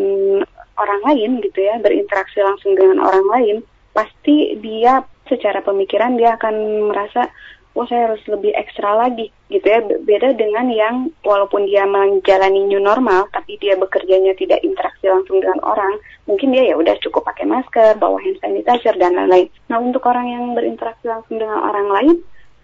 orang 0.81 1.01
lain 1.13 1.45
gitu 1.45 1.61
ya, 1.61 1.77
berinteraksi 1.83 2.41
langsung 2.41 2.73
dengan 2.79 3.05
orang 3.05 3.27
lain, 3.27 3.57
pasti 3.93 4.57
dia 4.63 5.05
secara 5.31 5.63
pemikiran 5.63 6.19
dia 6.19 6.35
akan 6.35 6.91
merasa 6.91 7.31
oh 7.79 7.87
saya 7.87 8.11
harus 8.11 8.23
lebih 8.27 8.51
ekstra 8.59 8.99
lagi 8.99 9.31
gitu 9.47 9.63
ya. 9.63 9.79
Beda 10.03 10.35
dengan 10.35 10.67
yang 10.71 11.15
walaupun 11.23 11.71
dia 11.71 11.87
menjalani 11.87 12.67
new 12.67 12.83
normal 12.83 13.31
tapi 13.31 13.55
dia 13.63 13.79
bekerjanya 13.79 14.35
tidak 14.35 14.59
interaksi 14.67 15.07
langsung 15.07 15.39
dengan 15.39 15.63
orang 15.63 15.95
mungkin 16.27 16.51
dia 16.51 16.67
ya 16.67 16.75
udah 16.75 16.99
cukup 16.99 17.23
pakai 17.31 17.47
masker 17.47 17.95
bawa 17.99 18.19
hand 18.19 18.39
sanitizer 18.43 18.95
dan 18.99 19.15
lain-lain. 19.15 19.47
Nah 19.71 19.79
untuk 19.79 20.03
orang 20.11 20.27
yang 20.27 20.45
berinteraksi 20.59 21.07
langsung 21.07 21.39
dengan 21.39 21.63
orang 21.63 21.89
lain 21.89 22.17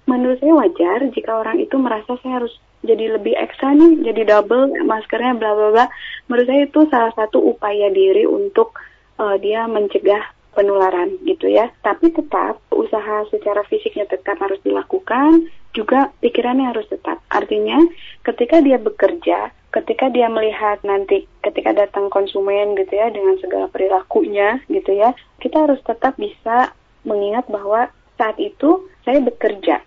menurut 0.06 0.38
saya 0.38 0.54
wajar 0.54 0.98
jika 1.10 1.30
orang 1.34 1.58
itu 1.58 1.74
merasa 1.78 2.14
saya 2.22 2.42
harus 2.42 2.54
jadi 2.86 3.18
lebih 3.18 3.34
ekstra 3.34 3.74
nih 3.74 4.06
jadi 4.06 4.22
double 4.38 4.74
maskernya 4.86 5.38
bla 5.38 5.54
bla 5.54 5.68
bla. 5.70 5.86
Menurut 6.26 6.46
saya 6.50 6.60
itu 6.66 6.80
salah 6.90 7.14
satu 7.14 7.38
upaya 7.42 7.90
diri 7.94 8.26
untuk 8.26 8.74
uh, 9.18 9.36
dia 9.38 9.66
mencegah 9.66 10.35
penularan 10.56 11.20
gitu 11.28 11.52
ya. 11.52 11.68
Tapi 11.84 12.10
tetap 12.16 12.56
usaha 12.72 13.28
secara 13.28 13.60
fisiknya 13.68 14.08
tetap 14.08 14.40
harus 14.40 14.56
dilakukan, 14.64 15.52
juga 15.76 16.10
pikirannya 16.24 16.72
harus 16.72 16.88
tetap. 16.88 17.20
Artinya 17.28 17.76
ketika 18.24 18.64
dia 18.64 18.80
bekerja, 18.80 19.52
ketika 19.76 20.08
dia 20.08 20.32
melihat 20.32 20.80
nanti 20.80 21.28
ketika 21.44 21.76
datang 21.76 22.08
konsumen 22.08 22.72
gitu 22.80 22.96
ya 22.96 23.12
dengan 23.12 23.36
segala 23.36 23.68
perilakunya 23.68 24.64
gitu 24.72 24.96
ya, 24.96 25.12
kita 25.44 25.68
harus 25.68 25.78
tetap 25.84 26.16
bisa 26.16 26.72
mengingat 27.04 27.44
bahwa 27.52 27.92
saat 28.16 28.40
itu 28.40 28.88
saya 29.04 29.20
bekerja 29.20 29.84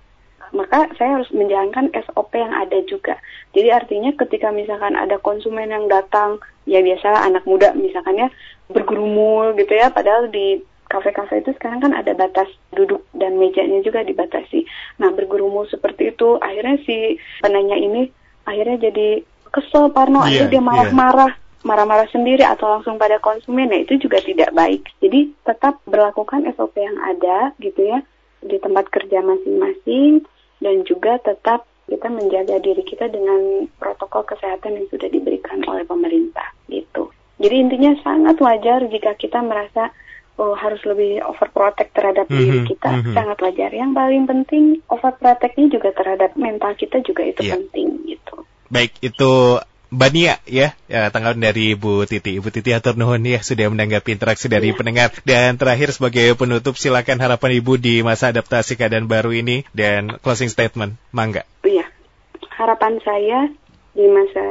maka 0.51 0.89
saya 0.97 1.19
harus 1.19 1.29
menjalankan 1.31 1.91
SOP 1.93 2.31
yang 2.35 2.53
ada 2.53 2.79
juga. 2.85 3.15
Jadi 3.53 3.69
artinya 3.69 4.11
ketika 4.15 4.49
misalkan 4.49 4.95
ada 4.95 5.17
konsumen 5.21 5.69
yang 5.69 5.85
datang, 5.89 6.41
ya 6.65 6.81
biasa 6.81 7.25
anak 7.25 7.43
muda 7.49 7.73
misalkan 7.73 8.17
ya 8.17 8.27
bergurumul 8.69 9.57
gitu 9.57 9.73
ya, 9.73 9.89
padahal 9.89 10.29
di 10.29 10.61
kafe-kafe 10.89 11.45
itu 11.45 11.53
sekarang 11.57 11.85
kan 11.85 11.93
ada 11.93 12.17
batas 12.17 12.49
duduk 12.73 13.05
dan 13.13 13.37
mejanya 13.37 13.81
juga 13.85 14.01
dibatasi. 14.01 14.65
Nah 14.97 15.13
bergurumul 15.13 15.69
seperti 15.69 16.13
itu, 16.13 16.41
akhirnya 16.41 16.81
si 16.85 17.17
penanya 17.45 17.77
ini 17.77 18.09
akhirnya 18.49 18.89
jadi 18.89 19.21
kesel, 19.53 19.93
parno, 19.93 20.25
yeah, 20.25 20.45
akhirnya 20.45 20.53
dia 20.53 20.61
iya. 20.61 20.65
marah-marah. 20.65 21.31
Yeah 21.33 21.47
marah-marah 21.59 22.07
sendiri 22.07 22.39
atau 22.47 22.71
langsung 22.71 22.95
pada 22.95 23.19
konsumen, 23.19 23.67
ya 23.67 23.83
itu 23.83 23.99
juga 23.99 24.23
tidak 24.23 24.55
baik. 24.55 24.87
Jadi 25.03 25.35
tetap 25.43 25.83
berlakukan 25.83 26.47
SOP 26.55 26.71
yang 26.79 26.95
ada 27.03 27.51
gitu 27.59 27.83
ya 27.83 27.99
di 28.39 28.55
tempat 28.63 28.87
kerja 28.87 29.19
masing-masing 29.19 30.23
dan 30.59 30.83
juga 30.87 31.19
tetap 31.23 31.65
kita 31.89 32.07
menjaga 32.07 32.61
diri 32.61 32.85
kita 32.85 33.09
dengan 33.09 33.65
protokol 33.81 34.21
kesehatan 34.29 34.77
yang 34.77 34.87
sudah 34.93 35.09
diberikan 35.09 35.59
oleh 35.65 35.83
pemerintah 35.83 36.53
gitu. 36.69 37.09
Jadi 37.41 37.55
intinya 37.55 37.97
sangat 38.05 38.37
wajar 38.37 38.85
jika 38.91 39.17
kita 39.17 39.41
merasa 39.41 39.89
oh, 40.37 40.53
harus 40.53 40.79
lebih 40.85 41.23
overprotect 41.25 41.91
terhadap 41.97 42.29
mm 42.29 42.35
-hmm, 42.35 42.39
diri 42.45 42.59
kita 42.69 42.89
mm 42.93 43.01
-hmm. 43.01 43.15
sangat 43.17 43.37
wajar. 43.41 43.71
Yang 43.73 43.91
paling 43.97 44.23
penting 44.29 44.63
overprotectnya 44.87 45.67
juga 45.73 45.89
terhadap 45.97 46.31
mental 46.37 46.71
kita 46.77 47.01
juga 47.01 47.25
itu 47.25 47.41
yeah. 47.41 47.57
penting 47.57 47.87
gitu. 48.05 48.35
Baik, 48.69 48.93
itu 49.01 49.57
Mbak 49.89 50.09
Nia 50.13 50.37
ya, 50.45 50.77
ya 50.85 51.09
tanggapan 51.09 51.49
dari 51.49 51.73
Ibu 51.73 52.05
Titi. 52.05 52.37
Ibu 52.37 52.53
Titi 52.53 52.69
atur 52.77 52.93
nuhun 52.93 53.25
ya 53.25 53.41
sudah 53.41 53.73
menanggapi 53.73 54.13
interaksi 54.13 54.45
dari 54.45 54.69
ya. 54.69 54.77
pendengar. 54.77 55.09
Dan 55.25 55.57
terakhir 55.57 55.89
sebagai 55.89 56.37
penutup 56.37 56.77
silakan 56.77 57.17
harapan 57.17 57.57
Ibu 57.57 57.81
di 57.81 58.05
masa 58.05 58.29
adaptasi 58.29 58.77
keadaan 58.77 59.09
baru 59.09 59.33
ini 59.33 59.65
dan 59.73 60.21
closing 60.21 60.45
statement. 60.53 60.93
Mangga. 61.09 61.41
Iya. 61.65 61.89
Harapan 62.53 63.01
saya 63.01 63.49
di 63.97 64.05
masa 64.05 64.45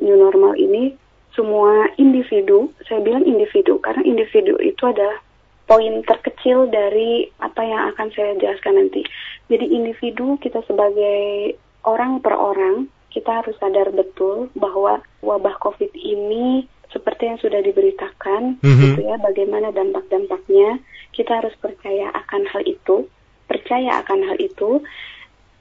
new 0.00 0.16
normal 0.16 0.56
ini 0.56 0.96
semua 1.36 1.92
individu, 2.00 2.72
saya 2.88 3.04
bilang 3.04 3.22
individu 3.28 3.78
karena 3.84 4.00
individu 4.02 4.56
itu 4.58 4.82
adalah 4.82 5.20
poin 5.68 6.02
terkecil 6.02 6.66
dari 6.72 7.30
apa 7.38 7.62
yang 7.62 7.94
akan 7.94 8.08
saya 8.16 8.34
jelaskan 8.40 8.80
nanti. 8.80 9.04
Jadi 9.46 9.76
individu 9.76 10.40
kita 10.40 10.64
sebagai 10.66 11.54
orang 11.86 12.18
per 12.24 12.34
orang 12.34 12.90
kita 13.10 13.42
harus 13.42 13.58
sadar 13.58 13.90
betul 13.90 14.48
bahwa 14.54 15.02
wabah 15.20 15.58
COVID 15.58 15.90
ini 15.98 16.64
seperti 16.90 17.30
yang 17.30 17.38
sudah 17.38 17.62
diberitakan, 17.62 18.58
mm 18.58 18.66
-hmm. 18.66 18.82
gitu 18.82 19.00
ya, 19.06 19.16
bagaimana 19.18 19.70
dampak-dampaknya. 19.70 20.82
Kita 21.14 21.42
harus 21.42 21.54
percaya 21.58 22.10
akan 22.14 22.46
hal 22.50 22.62
itu, 22.66 23.06
percaya 23.46 24.02
akan 24.02 24.26
hal 24.26 24.38
itu, 24.38 24.82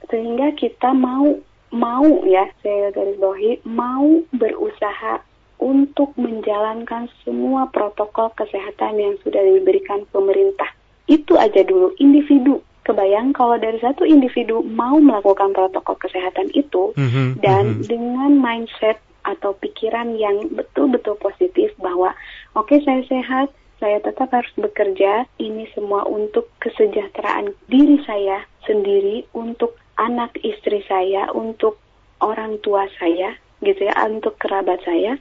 sehingga 0.10 0.54
kita 0.58 0.94
mau 0.94 1.38
mau 1.70 2.26
ya, 2.26 2.50
saya 2.66 2.90
garis 2.90 3.18
bawahi, 3.22 3.62
mau 3.66 4.26
berusaha 4.34 5.22
untuk 5.62 6.16
menjalankan 6.18 7.12
semua 7.22 7.70
protokol 7.70 8.34
kesehatan 8.34 8.98
yang 8.98 9.14
sudah 9.22 9.42
diberikan 9.44 10.08
pemerintah. 10.10 10.74
Itu 11.06 11.38
aja 11.38 11.62
dulu, 11.62 11.94
individu 12.02 12.62
kebayang 12.90 13.38
kalau 13.38 13.62
dari 13.62 13.78
satu 13.78 14.02
individu 14.02 14.66
mau 14.66 14.98
melakukan 14.98 15.54
protokol 15.54 15.94
kesehatan 16.02 16.50
itu 16.58 16.90
mm-hmm, 16.98 17.38
dan 17.46 17.78
mm-hmm. 17.78 17.86
dengan 17.86 18.32
mindset 18.42 18.98
atau 19.30 19.54
pikiran 19.62 20.18
yang 20.18 20.50
betul-betul 20.50 21.14
positif 21.22 21.70
bahwa 21.78 22.18
oke 22.58 22.66
okay, 22.66 22.82
saya 22.82 23.06
sehat, 23.06 23.54
saya 23.78 24.02
tetap 24.02 24.34
harus 24.34 24.50
bekerja, 24.58 25.30
ini 25.38 25.70
semua 25.78 26.02
untuk 26.10 26.50
kesejahteraan 26.66 27.54
diri 27.70 28.02
saya 28.10 28.42
sendiri, 28.66 29.30
untuk 29.38 29.78
anak 30.02 30.34
istri 30.42 30.82
saya, 30.90 31.30
untuk 31.32 31.78
orang 32.26 32.58
tua 32.66 32.90
saya, 32.98 33.38
gitu 33.62 33.86
ya, 33.86 33.94
untuk 34.10 34.36
kerabat 34.42 34.82
saya, 34.82 35.16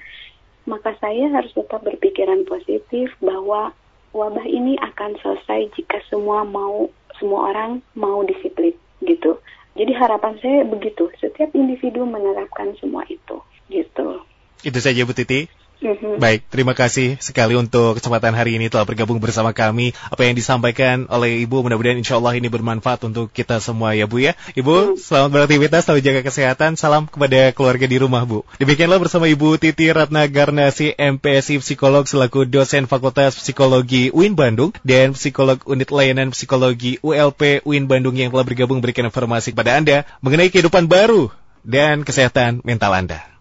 maka 0.65 0.97
saya 1.03 1.29
harus 1.33 1.53
tetap 1.53 1.85
berpikiran 1.85 2.49
positif 2.49 3.13
bahwa 3.21 3.77
wabah 4.13 4.47
ini 4.49 4.77
akan 4.81 5.17
selesai 5.21 5.69
jika 5.77 6.01
semua 6.09 6.45
mau 6.45 6.89
semua 7.19 7.53
orang 7.53 7.83
mau 7.95 8.23
disiplin 8.25 8.75
gitu. 9.05 9.39
Jadi 9.79 9.95
harapan 9.95 10.35
saya 10.43 10.67
begitu, 10.67 11.07
setiap 11.23 11.55
individu 11.55 12.03
menerapkan 12.03 12.75
semua 12.83 13.07
itu 13.07 13.39
gitu. 13.71 14.23
Itu 14.67 14.79
saja 14.83 15.07
Bu 15.07 15.15
Titi. 15.15 15.47
Mm-hmm. 15.79 16.19
Baik, 16.19 16.41
terima 16.51 16.75
kasih 16.75 17.23
sekali 17.23 17.55
untuk 17.55 18.03
kesempatan 18.03 18.35
hari 18.35 18.59
ini 18.59 18.67
telah 18.67 18.83
bergabung 18.83 19.23
bersama 19.23 19.55
kami. 19.55 19.95
Apa 20.11 20.27
yang 20.27 20.35
disampaikan 20.35 21.07
oleh 21.07 21.39
Ibu 21.47 21.63
mudah-mudahan 21.63 22.03
insya 22.03 22.19
Allah 22.19 22.35
ini 22.35 22.51
bermanfaat 22.51 23.07
untuk 23.07 23.31
kita 23.31 23.63
semua 23.63 23.95
ya 23.95 24.11
Bu 24.11 24.19
ya. 24.19 24.35
Ibu, 24.59 24.99
mm. 24.99 24.99
selamat 24.99 25.31
beraktivitas, 25.31 25.87
selalu 25.87 26.03
jaga 26.03 26.21
kesehatan. 26.27 26.75
Salam 26.75 27.07
kepada 27.07 27.55
keluarga 27.55 27.87
di 27.87 27.95
rumah 27.95 28.27
Bu. 28.27 28.43
Demikianlah 28.59 28.99
bersama 28.99 29.31
Ibu 29.31 29.55
Titi 29.63 29.87
Ratna 29.95 30.27
Garnasi, 30.27 30.99
MPSI 30.99 31.63
Psikolog 31.63 32.11
selaku 32.11 32.43
dosen 32.43 32.91
Fakultas 32.91 33.39
Psikologi 33.39 34.11
UIN 34.11 34.35
Bandung 34.35 34.75
dan 34.83 35.15
Psikolog 35.15 35.63
Unit 35.63 35.95
Layanan 35.95 36.35
Psikologi 36.35 36.99
ULP 37.07 37.63
UIN 37.63 37.87
Bandung 37.87 38.19
yang 38.19 38.35
telah 38.35 38.43
bergabung 38.43 38.83
berikan 38.83 39.07
informasi 39.07 39.55
kepada 39.55 39.79
Anda 39.79 40.03
mengenai 40.27 40.51
kehidupan 40.51 40.91
baru 40.91 41.31
dan 41.63 42.03
kesehatan 42.03 42.67
mental 42.67 42.91
Anda. 42.99 43.38